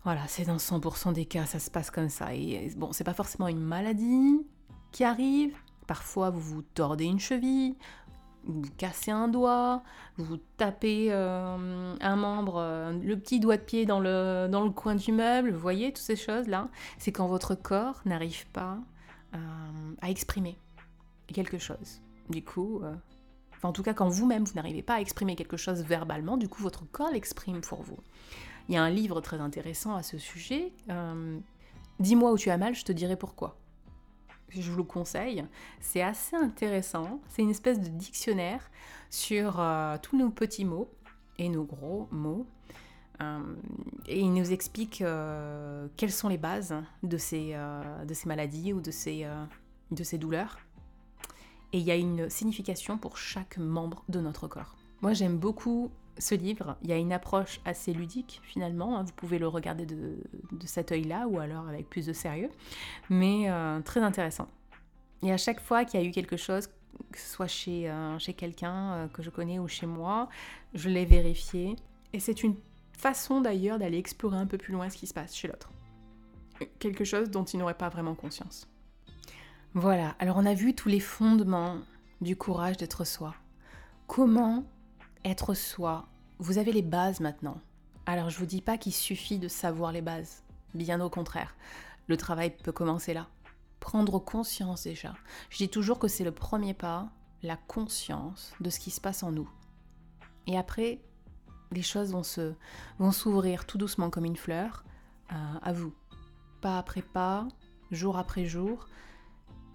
voilà, 0.04 0.26
c'est 0.28 0.44
dans 0.44 0.58
100% 0.58 1.14
des 1.14 1.24
cas, 1.24 1.46
ça 1.46 1.58
se 1.58 1.70
passe 1.70 1.90
comme 1.90 2.10
ça. 2.10 2.34
Et 2.34 2.70
bon, 2.76 2.92
c'est 2.92 3.04
pas 3.04 3.14
forcément 3.14 3.48
une 3.48 3.60
maladie 3.60 4.46
qui 4.92 5.02
arrive, 5.02 5.56
Parfois, 5.86 6.30
vous 6.30 6.40
vous 6.40 6.62
tordez 6.62 7.04
une 7.04 7.20
cheville, 7.20 7.74
vous 8.44 8.62
cassez 8.78 9.10
un 9.10 9.28
doigt, 9.28 9.82
vous 10.16 10.38
tapez 10.56 11.08
euh, 11.10 11.94
un 12.00 12.16
membre, 12.16 12.56
euh, 12.58 12.92
le 12.92 13.18
petit 13.18 13.40
doigt 13.40 13.56
de 13.56 13.62
pied 13.62 13.84
dans 13.84 14.00
le, 14.00 14.48
dans 14.50 14.64
le 14.64 14.70
coin 14.70 14.94
du 14.94 15.12
meuble, 15.12 15.50
vous 15.50 15.58
voyez, 15.58 15.92
toutes 15.92 16.04
ces 16.04 16.16
choses-là, 16.16 16.68
c'est 16.98 17.12
quand 17.12 17.26
votre 17.26 17.54
corps 17.54 18.00
n'arrive 18.06 18.46
pas 18.48 18.78
euh, 19.34 19.38
à 20.00 20.10
exprimer 20.10 20.56
quelque 21.26 21.58
chose. 21.58 22.00
Du 22.30 22.42
coup, 22.42 22.80
en 23.68 23.72
tout 23.72 23.82
cas, 23.82 23.94
quand 23.94 24.08
vous-même, 24.08 24.44
vous, 24.44 24.54
n'arrivez 24.54 24.82
pas 24.82 24.94
à 24.94 25.00
exprimer 25.00 25.36
quelque 25.36 25.56
chose 25.56 25.82
verbalement, 25.82 26.36
du 26.36 26.48
coup, 26.48 26.62
votre 26.62 26.84
corps 26.90 27.10
l'exprime 27.10 27.60
pour 27.60 27.82
vous. 27.82 27.98
Il 28.68 28.74
y 28.74 28.78
a 28.78 28.82
un 28.82 28.90
livre 28.90 29.20
très 29.20 29.40
intéressant 29.40 29.94
à 29.94 30.02
ce 30.02 30.18
sujet. 30.18 30.72
Dis-moi 32.00 32.32
où 32.32 32.38
tu 32.38 32.50
as 32.50 32.56
mal, 32.56 32.74
je 32.74 32.84
te 32.84 32.92
dirai 32.92 33.16
pourquoi 33.16 33.58
je 34.60 34.70
vous 34.70 34.78
le 34.78 34.84
conseille. 34.84 35.44
C'est 35.80 36.02
assez 36.02 36.36
intéressant. 36.36 37.20
C'est 37.28 37.42
une 37.42 37.50
espèce 37.50 37.80
de 37.80 37.88
dictionnaire 37.88 38.70
sur 39.10 39.60
euh, 39.60 39.96
tous 40.00 40.16
nos 40.16 40.30
petits 40.30 40.64
mots 40.64 40.90
et 41.38 41.48
nos 41.48 41.64
gros 41.64 42.08
mots. 42.10 42.46
Euh, 43.20 43.38
et 44.06 44.20
il 44.20 44.32
nous 44.32 44.52
explique 44.52 45.02
euh, 45.02 45.86
quelles 45.96 46.12
sont 46.12 46.28
les 46.28 46.38
bases 46.38 46.74
de 47.02 47.16
ces, 47.16 47.56
maladies 48.26 48.72
ou 48.72 48.80
de 48.80 48.90
ces 48.90 50.18
douleurs. 50.18 50.58
Et 51.74 51.78
il 51.78 51.82
y 51.82 51.90
a 51.90 51.96
une 51.96 52.30
signification 52.30 52.98
pour 52.98 53.18
chaque 53.18 53.58
membre 53.58 54.04
de 54.08 54.20
notre 54.20 54.46
corps. 54.46 54.76
Moi 55.02 55.12
j'aime 55.12 55.36
beaucoup 55.36 55.90
ce 56.18 56.36
livre, 56.36 56.76
il 56.82 56.88
y 56.88 56.92
a 56.92 56.96
une 56.96 57.12
approche 57.12 57.60
assez 57.64 57.92
ludique 57.92 58.40
finalement, 58.44 58.96
hein. 58.96 59.02
vous 59.02 59.12
pouvez 59.12 59.40
le 59.40 59.48
regarder 59.48 59.84
de, 59.84 60.16
cet 60.66 60.92
œil-là 60.92 61.26
ou 61.26 61.40
alors 61.40 61.68
avec 61.68 61.90
plus 61.90 62.06
de 62.06 62.12
sérieux, 62.12 62.50
mais 63.10 63.50
euh, 63.50 63.80
très 63.80 64.00
intéressant. 64.02 64.46
Et 65.22 65.32
à 65.32 65.36
chaque 65.36 65.60
fois 65.60 65.84
qu'il 65.84 66.00
y 66.00 66.04
a 66.04 66.06
eu 66.06 66.12
quelque 66.12 66.36
chose 66.36 66.68
que 67.10 67.18
ce 67.18 67.28
soit 67.28 67.48
chez, 67.48 67.90
euh, 67.90 68.20
chez 68.20 68.34
quelqu'un 68.34 68.92
euh, 68.92 69.08
que 69.08 69.24
je 69.24 69.30
connais 69.30 69.58
ou 69.58 69.66
chez 69.66 69.86
moi. 69.86 70.28
Je 70.74 70.88
l'ai 70.88 71.04
vérifié. 71.04 71.74
Et 72.12 72.20
c'est 72.20 72.44
une 72.44 72.54
façon 72.96 73.40
d'ailleurs 73.40 73.80
d'aller 73.80 73.98
explorer 73.98 74.36
un 74.36 74.46
peu 74.46 74.58
plus 74.58 74.72
loin 74.72 74.88
ce 74.90 74.96
qui 74.96 75.08
se 75.08 75.14
passe 75.14 75.34
chez 75.34 75.48
l'autre. 75.48 75.72
Quelque 76.78 77.04
chose 77.04 77.30
dont 77.30 77.42
il 77.42 77.58
n'aurait 77.58 77.74
pas 77.74 77.88
vraiment 77.88 78.14
conscience. 78.14 78.68
Voilà, 79.76 80.14
alors 80.20 80.36
on 80.36 80.46
a 80.46 80.54
vu 80.54 80.72
tous 80.72 80.88
les 80.88 81.00
fondements 81.00 81.78
du 82.20 82.36
courage 82.36 82.76
d'être 82.76 83.04
soi. 83.04 83.34
Comment 84.06 84.64
être 85.24 85.54
soi? 85.54 86.06
Vous 86.38 86.58
avez 86.58 86.70
les 86.70 86.82
bases 86.82 87.18
maintenant. 87.18 87.60
Alors 88.06 88.30
je 88.30 88.38
vous 88.38 88.46
dis 88.46 88.60
pas 88.60 88.78
qu'il 88.78 88.94
suffit 88.94 89.40
de 89.40 89.48
savoir 89.48 89.90
les 89.90 90.00
bases. 90.00 90.44
Bien 90.74 91.00
au 91.00 91.10
contraire. 91.10 91.56
Le 92.06 92.16
travail 92.16 92.56
peut 92.56 92.70
commencer 92.70 93.14
là. 93.14 93.26
Prendre 93.80 94.20
conscience 94.20 94.84
déjà. 94.84 95.16
Je 95.50 95.56
dis 95.56 95.68
toujours 95.68 95.98
que 95.98 96.06
c'est 96.06 96.22
le 96.22 96.30
premier 96.30 96.72
pas, 96.72 97.08
la 97.42 97.56
conscience 97.56 98.52
de 98.60 98.70
ce 98.70 98.78
qui 98.78 98.92
se 98.92 99.00
passe 99.00 99.24
en 99.24 99.32
nous. 99.32 99.50
Et 100.46 100.56
après, 100.56 101.00
les 101.72 101.82
choses 101.82 102.12
vont 102.12 102.22
se 102.22 102.54
vont 103.00 103.10
s'ouvrir 103.10 103.66
tout 103.66 103.78
doucement 103.78 104.08
comme 104.08 104.24
une 104.24 104.36
fleur 104.36 104.84
euh, 105.32 105.34
à 105.62 105.72
vous. 105.72 105.92
Pas 106.60 106.78
après 106.78 107.02
pas, 107.02 107.48
jour 107.90 108.18
après 108.18 108.44
jour. 108.44 108.86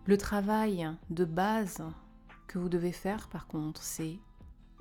Le 0.09 0.17
travail 0.17 0.89
de 1.11 1.23
base 1.23 1.83
que 2.47 2.57
vous 2.57 2.67
devez 2.67 2.91
faire 2.91 3.29
par 3.29 3.45
contre, 3.45 3.83
c'est 3.83 4.17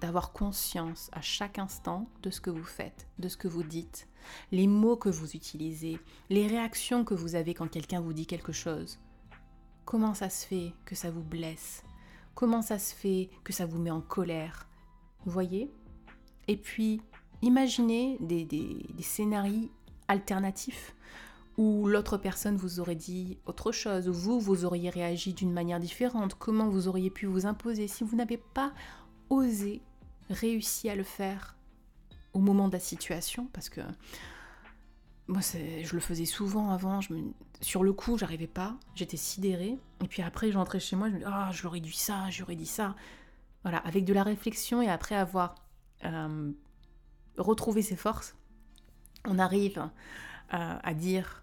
d'avoir 0.01 0.33
conscience 0.33 1.11
à 1.13 1.21
chaque 1.21 1.59
instant 1.59 2.09
de 2.23 2.31
ce 2.31 2.41
que 2.41 2.49
vous 2.49 2.65
faites, 2.65 3.07
de 3.19 3.29
ce 3.29 3.37
que 3.37 3.47
vous 3.47 3.63
dites, 3.63 4.09
les 4.53 4.67
mots 4.67 4.97
que 4.97 5.11
vous 5.11 5.37
utilisez, 5.37 6.01
les 6.31 6.47
réactions 6.47 7.05
que 7.05 7.13
vous 7.13 7.35
avez 7.35 7.53
quand 7.53 7.69
quelqu'un 7.69 8.01
vous 8.01 8.15
dit 8.15 8.27
quelque 8.27 8.53
chose. 8.53 9.01
Comment 9.85 10.15
ça 10.15 10.31
se 10.31 10.47
fait 10.47 10.73
que 10.87 10.95
ça 10.95 11.11
vous 11.11 11.25
blesse? 11.25 11.85
Comment 12.35 12.63
ça 12.63 12.79
se 12.79 12.95
fait 12.95 13.29
que 13.45 13.53
ça 13.53 13.67
vous 13.67 13.79
met 13.79 13.91
en 13.91 14.01
colère? 14.01 14.67
Vous 15.27 15.31
voyez? 15.31 15.71
Et 16.47 16.57
puis, 16.57 17.03
imaginez 17.43 18.17
des, 18.21 18.47
des, 18.47 18.87
des 18.95 19.03
scénarios 19.03 19.69
alternatifs 20.09 20.95
où 21.59 21.89
l'autre 21.89 22.17
personne 22.17 22.57
vous 22.57 22.79
aurait 22.79 22.95
dit 22.95 23.37
autre 23.45 23.73
chose, 23.73 24.09
ou 24.09 24.13
vous, 24.13 24.41
vous 24.41 24.65
auriez 24.65 24.91
réagi 24.91 25.35
d'une 25.35 25.53
manière 25.53 25.81
différente, 25.81 26.35
comment 26.35 26.69
vous 26.69 26.87
auriez 26.87 27.11
pu 27.11 27.27
vous 27.27 27.47
imposer 27.47 27.89
si 27.89 28.05
vous 28.05 28.17
n'avez 28.17 28.39
pas 28.39 28.73
osé, 29.29 29.83
réussi 30.31 30.89
à 30.89 30.95
le 30.95 31.03
faire 31.03 31.57
au 32.33 32.39
moment 32.39 32.69
de 32.69 32.75
la 32.75 32.81
situation, 32.81 33.49
parce 33.53 33.69
que 33.69 33.81
moi, 35.27 35.41
je 35.43 35.93
le 35.93 36.01
faisais 36.01 36.25
souvent 36.25 36.71
avant, 36.71 37.01
je 37.01 37.13
sur 37.61 37.83
le 37.83 37.93
coup, 37.93 38.17
j'arrivais 38.17 38.47
pas, 38.47 38.77
j'étais 38.95 39.17
sidérée, 39.17 39.77
et 40.03 40.07
puis 40.07 40.23
après, 40.23 40.53
j'entrais 40.53 40.79
chez 40.79 40.95
moi, 40.95 41.09
je 41.09 41.15
me 41.15 41.19
disais, 41.19 41.31
ah, 41.31 41.51
j'aurais 41.53 41.81
dû 41.81 41.93
ça, 41.93 42.31
j'aurais 42.31 42.55
dit 42.55 42.67
ça. 42.67 42.95
Voilà, 43.65 43.79
avec 43.79 44.05
de 44.05 44.13
la 44.13 44.23
réflexion 44.23 44.81
et 44.81 44.89
après 44.89 45.17
avoir 45.17 45.57
euh, 46.05 46.53
retrouvé 47.37 47.83
ses 47.83 47.97
forces, 47.97 48.37
on 49.27 49.41
arrive 49.41 49.79
euh, 50.55 50.79
à 50.81 50.95
dire 50.95 51.43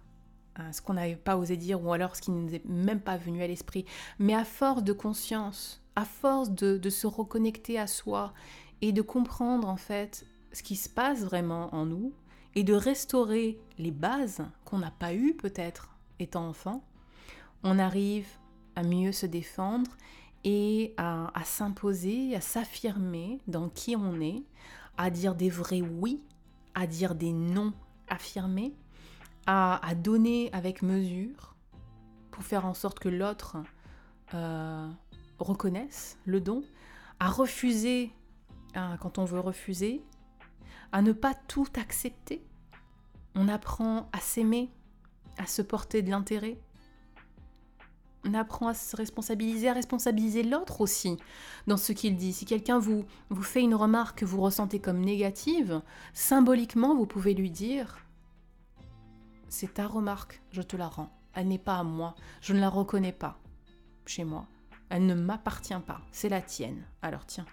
ce 0.72 0.82
qu'on 0.82 0.94
n'avait 0.94 1.16
pas 1.16 1.38
osé 1.38 1.58
dire 1.58 1.84
ou 1.84 1.92
alors 1.92 2.16
ce 2.16 2.22
qui 2.22 2.32
ne 2.32 2.42
nous 2.42 2.54
est 2.54 2.66
même 2.66 3.02
pas 3.02 3.18
venu 3.18 3.42
à 3.44 3.48
l'esprit. 3.48 3.86
Mais 4.20 4.34
à 4.34 4.46
force 4.46 4.84
de 4.84 4.94
conscience, 4.94 5.82
à 5.96 6.06
force 6.06 6.52
de, 6.52 6.90
se 6.90 7.08
reconnecter 7.08 7.80
à 7.80 7.88
soi 7.88 8.34
et 8.82 8.92
de 8.92 9.02
comprendre 9.02 9.68
en 9.68 9.78
fait 9.78 10.26
ce 10.52 10.64
qui 10.64 10.76
se 10.76 10.90
passe 10.90 11.24
vraiment 11.24 11.74
en 11.74 11.86
nous 11.86 12.14
et 12.56 12.64
de 12.64 12.74
restaurer 12.74 13.60
les 13.78 13.92
bases 13.92 14.46
qu'on 14.64 14.80
n'a 14.80 14.92
pas 14.92 15.14
eues 15.14 15.34
peut-être 15.34 15.90
étant 16.20 16.48
enfant, 16.48 16.84
on 17.64 17.80
arrive 17.80 18.28
à 18.76 18.84
mieux 18.84 19.12
se 19.12 19.26
défendre 19.26 19.92
et 20.44 20.94
à 20.98 21.32
s'imposer, 21.44 22.36
à 22.36 22.42
s'affirmer 22.42 23.40
dans 23.48 23.68
qui 23.68 23.96
on 23.96 24.22
est, 24.22 24.44
à 24.98 25.10
dire 25.10 25.34
des 25.36 25.50
vrais 25.50 25.82
oui, 25.82 26.22
à 26.76 26.86
dire 26.88 27.16
des 27.16 27.34
non 27.34 27.74
affirmés, 28.08 28.74
à, 29.48 29.94
donner 29.96 30.50
avec 30.54 30.82
mesure 30.82 31.56
pour 32.32 32.44
faire 32.44 32.66
en 32.66 32.74
sorte 32.74 33.00
que 33.00 33.10
l'autre 33.10 33.58
euh, 34.34 34.90
reconnaisse 35.40 36.18
le 36.26 36.42
don, 36.42 36.64
à 37.20 37.30
refuser 37.30 38.12
hein, 38.74 38.98
quand 39.00 39.18
on 39.18 39.26
veut 39.26 39.40
refuser, 39.40 40.04
à 40.92 41.02
ne 41.02 41.12
pas 41.12 41.34
tout 41.34 41.68
accepter. 41.80 42.46
On 43.36 43.48
apprend 43.48 44.10
à 44.14 44.20
s'aimer, 44.20 44.70
à 45.38 45.46
se 45.46 45.62
porter 45.62 46.02
de 46.02 46.10
l'intérêt. 46.10 46.58
On 48.28 48.34
apprend 48.34 48.70
à 48.70 48.74
se 48.74 48.96
responsabiliser, 48.96 49.70
à 49.70 49.74
responsabiliser 49.74 50.42
l'autre 50.42 50.82
aussi 50.82 51.18
dans 51.68 51.78
ce 51.78 51.92
qu'il 51.92 52.16
dit. 52.16 52.34
Si 52.34 52.46
quelqu'un 52.46 52.80
vous, 52.80 53.06
vous 53.30 53.44
fait 53.44 53.62
une 53.62 53.76
remarque 53.76 54.20
que 54.20 54.26
vous 54.26 54.42
ressentez 54.42 54.80
comme 54.80 55.00
négative, 55.00 55.82
symboliquement, 56.14 56.96
vous 56.96 57.06
pouvez 57.06 57.36
lui 57.36 57.52
dire 57.52 58.05
C'est 59.50 59.76
ta 59.76 59.88
remarque, 59.88 60.42
je 60.52 60.62
te 60.62 60.76
la 60.76 60.88
rends. 60.88 61.12
Elle 61.34 61.48
n'est 61.48 61.58
pas 61.58 61.78
à 61.78 61.84
moi, 61.84 62.16
je 62.42 62.54
ne 62.54 62.60
la 62.60 62.70
reconnais 62.70 63.12
pas 63.12 63.38
chez 64.06 64.24
moi. 64.24 64.48
Elle 64.90 65.06
ne 65.06 65.16
m'appartient 65.16 65.74
pas, 65.86 66.02
c'est 66.12 66.30
la 66.30 66.42
tienne. 66.42 66.84
Alors 67.02 67.26
tiens. 67.26 67.46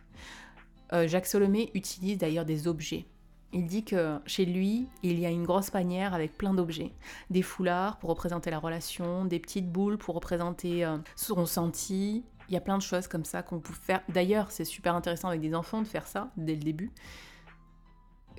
Euh, 0.92 1.09
Jacques 1.09 1.26
Solomé 1.26 1.70
utilise 1.74 2.18
d'ailleurs 2.18 2.44
des 2.44 2.68
objets 2.68 3.07
il 3.52 3.66
dit 3.66 3.85
que 3.85 4.18
chez 4.26 4.44
lui, 4.46 4.88
il 5.02 5.18
y 5.18 5.26
a 5.26 5.31
une 5.31 5.44
grosse 5.44 5.70
panière 5.70 6.14
avec 6.14 6.37
plein 6.37 6.55
d'objets. 6.55 6.92
Des 7.31 7.42
foulards 7.42 7.98
pour 7.98 8.11
représenter 8.11 8.50
la 8.50 8.59
relation, 8.59 9.24
des 9.24 9.38
petites 9.38 9.70
boules 9.70 9.98
pour 9.98 10.14
représenter 10.14 10.85
euh, 10.85 10.96
son 11.16 11.35
ressenti. 11.35 12.24
Il 12.48 12.55
y 12.55 12.57
a 12.57 12.61
plein 12.61 12.78
de 12.78 12.83
choses 12.83 13.09
comme 13.09 13.24
ça 13.24 13.42
qu'on 13.42 13.61
peut 13.61 13.74
faire. 13.74 14.00
D'ailleurs, 14.09 14.50
c'est 14.50 14.64
super 14.64 14.94
intéressant 14.94 15.28
avec 15.28 15.40
des 15.40 15.55
enfants 15.55 15.83
de 15.83 15.87
faire 15.87 16.07
ça 16.07 16.31
dès 16.37 16.55
le 16.55 16.62
début. 16.62 16.90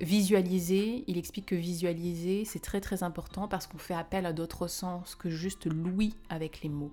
Visualiser, 0.00 1.04
il 1.06 1.18
explique 1.18 1.46
que 1.46 1.54
visualiser, 1.54 2.44
c'est 2.44 2.60
très 2.60 2.80
très 2.80 3.02
important 3.02 3.48
parce 3.48 3.66
qu'on 3.66 3.78
fait 3.78 3.94
appel 3.94 4.26
à 4.26 4.32
d'autres 4.32 4.66
sens 4.66 5.14
que 5.14 5.30
juste 5.30 5.66
l'ouïe 5.66 6.14
avec 6.28 6.62
les 6.62 6.68
mots. 6.68 6.92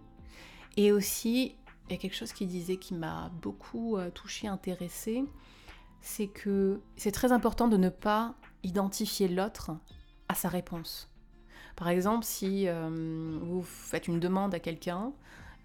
Et 0.78 0.92
aussi, 0.92 1.56
il 1.88 1.92
y 1.92 1.96
a 1.96 1.98
quelque 1.98 2.16
chose 2.16 2.32
qui 2.32 2.46
disait 2.46 2.78
qui 2.78 2.94
m'a 2.94 3.32
beaucoup 3.42 3.98
euh, 3.98 4.10
touché, 4.12 4.48
intéressé 4.48 5.26
c'est 6.02 6.28
que 6.28 6.82
c'est 6.96 7.12
très 7.12 7.32
important 7.32 7.68
de 7.68 7.78
ne 7.78 7.90
pas 7.90 8.34
identifier 8.64 9.28
l'autre 9.28 9.72
à 10.28 10.36
sa 10.36 10.50
réponse. 10.50 11.10
Par 11.76 11.88
exemple, 11.88 12.26
si 12.26 12.68
euh, 12.68 13.40
vous 13.42 13.62
faites 13.62 14.08
une 14.08 14.20
demande 14.20 14.54
à 14.54 14.60
quelqu'un 14.60 15.14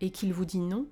et 0.01 0.11
qu'il 0.11 0.33
vous 0.33 0.44
dit 0.44 0.61
non, 0.61 0.87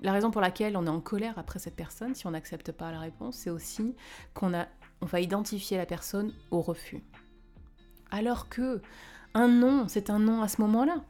la 0.00 0.12
raison 0.12 0.30
pour 0.30 0.40
laquelle 0.40 0.76
on 0.76 0.86
est 0.86 0.90
en 0.90 1.00
colère 1.00 1.38
après 1.38 1.58
cette 1.58 1.76
personne, 1.76 2.14
si 2.14 2.26
on 2.26 2.30
n'accepte 2.30 2.72
pas 2.72 2.90
la 2.90 3.00
réponse, 3.00 3.36
c'est 3.36 3.50
aussi 3.50 3.94
qu'on 4.34 4.54
on 5.00 5.06
va 5.06 5.20
identifier 5.20 5.76
la 5.76 5.86
personne 5.86 6.32
au 6.50 6.60
refus. 6.60 7.02
Alors 8.10 8.48
que 8.48 8.80
un 9.34 9.48
non, 9.48 9.86
c'est 9.88 10.10
un 10.10 10.18
non 10.18 10.42
à 10.42 10.48
ce 10.48 10.60
moment-là. 10.62 11.04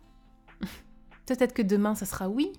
Peut-être 1.26 1.54
que 1.54 1.62
demain, 1.62 1.94
ça 1.94 2.06
sera 2.06 2.28
oui, 2.28 2.52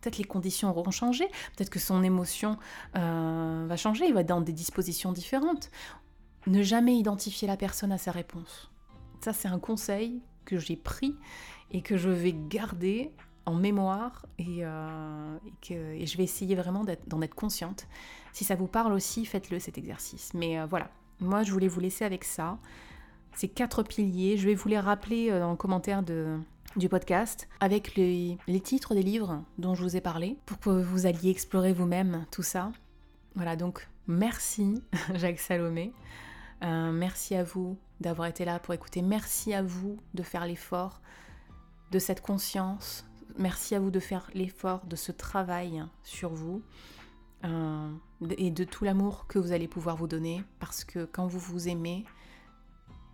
peut-être 0.00 0.18
les 0.18 0.24
conditions 0.24 0.70
auront 0.70 0.90
changé, 0.90 1.26
peut-être 1.56 1.70
que 1.70 1.80
son 1.80 2.02
émotion 2.02 2.58
euh, 2.96 3.64
va 3.66 3.76
changer, 3.76 4.06
il 4.06 4.14
va 4.14 4.20
être 4.20 4.28
dans 4.28 4.40
des 4.40 4.52
dispositions 4.52 5.12
différentes. 5.12 5.70
Ne 6.46 6.62
jamais 6.62 6.96
identifier 6.96 7.48
la 7.48 7.56
personne 7.56 7.90
à 7.90 7.98
sa 7.98 8.12
réponse. 8.12 8.70
Ça, 9.20 9.32
c'est 9.32 9.48
un 9.48 9.58
conseil 9.58 10.22
que 10.44 10.58
j'ai 10.58 10.76
pris 10.76 11.16
et 11.70 11.80
que 11.80 11.96
je 11.96 12.10
vais 12.10 12.34
garder 12.34 13.12
en 13.46 13.54
mémoire 13.54 14.26
et, 14.38 14.58
euh, 14.60 15.36
que, 15.60 16.04
je 16.04 16.16
vais 16.16 16.24
essayer 16.24 16.54
vraiment 16.54 16.84
d'en 17.06 17.22
être, 17.22 17.34
consciente. 17.34 17.86
Si 18.32 18.44
ça 18.44 18.54
vous 18.54 18.66
parle 18.66 18.92
aussi, 18.92 19.24
faites-le 19.24 19.58
cet 19.58 19.78
exercice. 19.78 20.32
Mais 20.34 20.58
euh, 20.58 20.66
voilà, 20.66 20.90
moi 21.20 21.42
je 21.42 21.52
voulais 21.52 21.68
vous 21.68 21.80
laisser 21.80 22.04
avec 22.04 22.24
ça. 22.24 22.58
Ces 23.34 23.48
quatre 23.48 23.82
piliers, 23.82 24.36
je 24.36 24.46
vais 24.46 24.54
vous 24.54 24.68
les 24.68 24.78
rappeler 24.78 25.30
dans 25.30 25.50
le 25.50 25.56
commentaire 25.56 26.04
du 26.04 26.88
podcast 26.88 27.48
avec 27.58 27.96
les, 27.96 28.38
titres 28.62 28.94
des 28.94 29.02
livres 29.02 29.42
dont 29.58 29.74
je 29.74 29.82
vous 29.82 29.96
ai 29.96 30.00
parlé 30.00 30.38
pour 30.46 30.60
que 30.60 30.70
vous 30.70 31.06
alliez 31.06 31.30
explorer 31.30 31.72
vous-même 31.72 32.26
tout 32.30 32.44
ça. 32.44 32.70
Voilà, 33.34 33.56
donc 33.56 33.88
merci 34.06 34.82
Jacques 35.14 35.40
Salomé. 35.40 35.92
Euh, 36.62 36.92
merci 36.92 37.34
à 37.34 37.42
vous 37.42 37.76
d'avoir 38.00 38.28
été 38.28 38.44
là 38.44 38.58
pour 38.58 38.74
écouter. 38.74 39.02
Merci 39.02 39.52
à 39.54 39.62
vous 39.62 39.98
de 40.14 40.22
faire 40.22 40.46
l'effort 40.46 41.00
de 41.90 41.98
cette 41.98 42.20
conscience. 42.20 43.06
Merci 43.38 43.74
à 43.74 43.80
vous 43.80 43.90
de 43.90 44.00
faire 44.00 44.30
l'effort 44.34 44.86
de 44.86 44.96
ce 44.96 45.12
travail 45.12 45.84
sur 46.02 46.30
vous 46.30 46.62
euh, 47.44 47.90
et 48.38 48.50
de 48.50 48.64
tout 48.64 48.84
l'amour 48.84 49.26
que 49.26 49.38
vous 49.38 49.52
allez 49.52 49.68
pouvoir 49.68 49.96
vous 49.96 50.06
donner 50.06 50.42
parce 50.60 50.84
que 50.84 51.04
quand 51.04 51.26
vous 51.26 51.38
vous 51.38 51.68
aimez, 51.68 52.04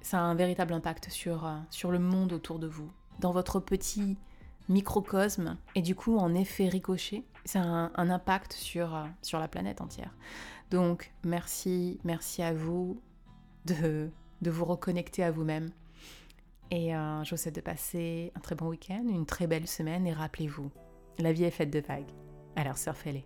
ça 0.03 0.19
a 0.19 0.23
un 0.23 0.35
véritable 0.35 0.73
impact 0.73 1.11
sur, 1.11 1.47
euh, 1.47 1.57
sur 1.71 1.91
le 1.91 1.99
monde 1.99 2.33
autour 2.33 2.59
de 2.59 2.67
vous 2.67 2.91
dans 3.19 3.33
votre 3.33 3.61
petit 3.61 4.17
microcosme 4.69 5.57
et 5.75 5.83
du 5.83 5.95
coup 5.95 6.17
en 6.17 6.35
effet 6.35 6.69
ricochet, 6.69 7.25
ça 7.45 7.61
a 7.61 7.91
un, 7.95 8.11
impact 8.11 8.53
sur, 8.53 8.95
euh, 8.95 9.05
sur 9.23 9.39
la 9.39 9.49
planète 9.49 9.81
entière. 9.81 10.15
Donc 10.71 11.13
merci, 11.25 11.99
merci 12.05 12.43
à 12.43 12.53
vous 12.53 13.01
de, 13.65 14.11
de 14.43 14.51
vous 14.51 14.65
reconnecter 14.65 15.25
à 15.25 15.31
vous-même. 15.31 15.71
Et 16.71 16.95
euh, 16.95 17.25
je 17.25 17.31
vous 17.31 17.37
souhaite 17.37 17.57
de 17.57 17.61
passer 17.61 18.33
un 18.37 18.41
très 18.41 18.55
bon 18.55 18.69
week-end, 18.69 19.05
une 19.09 19.27
très 19.27 19.47
belle 19.47 19.67
semaine 19.67 20.07
et 20.07 20.13
rappelez-vous, 20.13 20.71
la 21.19 21.33
vie 21.33 21.45
est 21.45 21.51
faite 21.51 21.71
de 21.71 21.81
vagues. 21.81 22.13
Alors 22.57 22.79
surfez-les. 22.79 23.25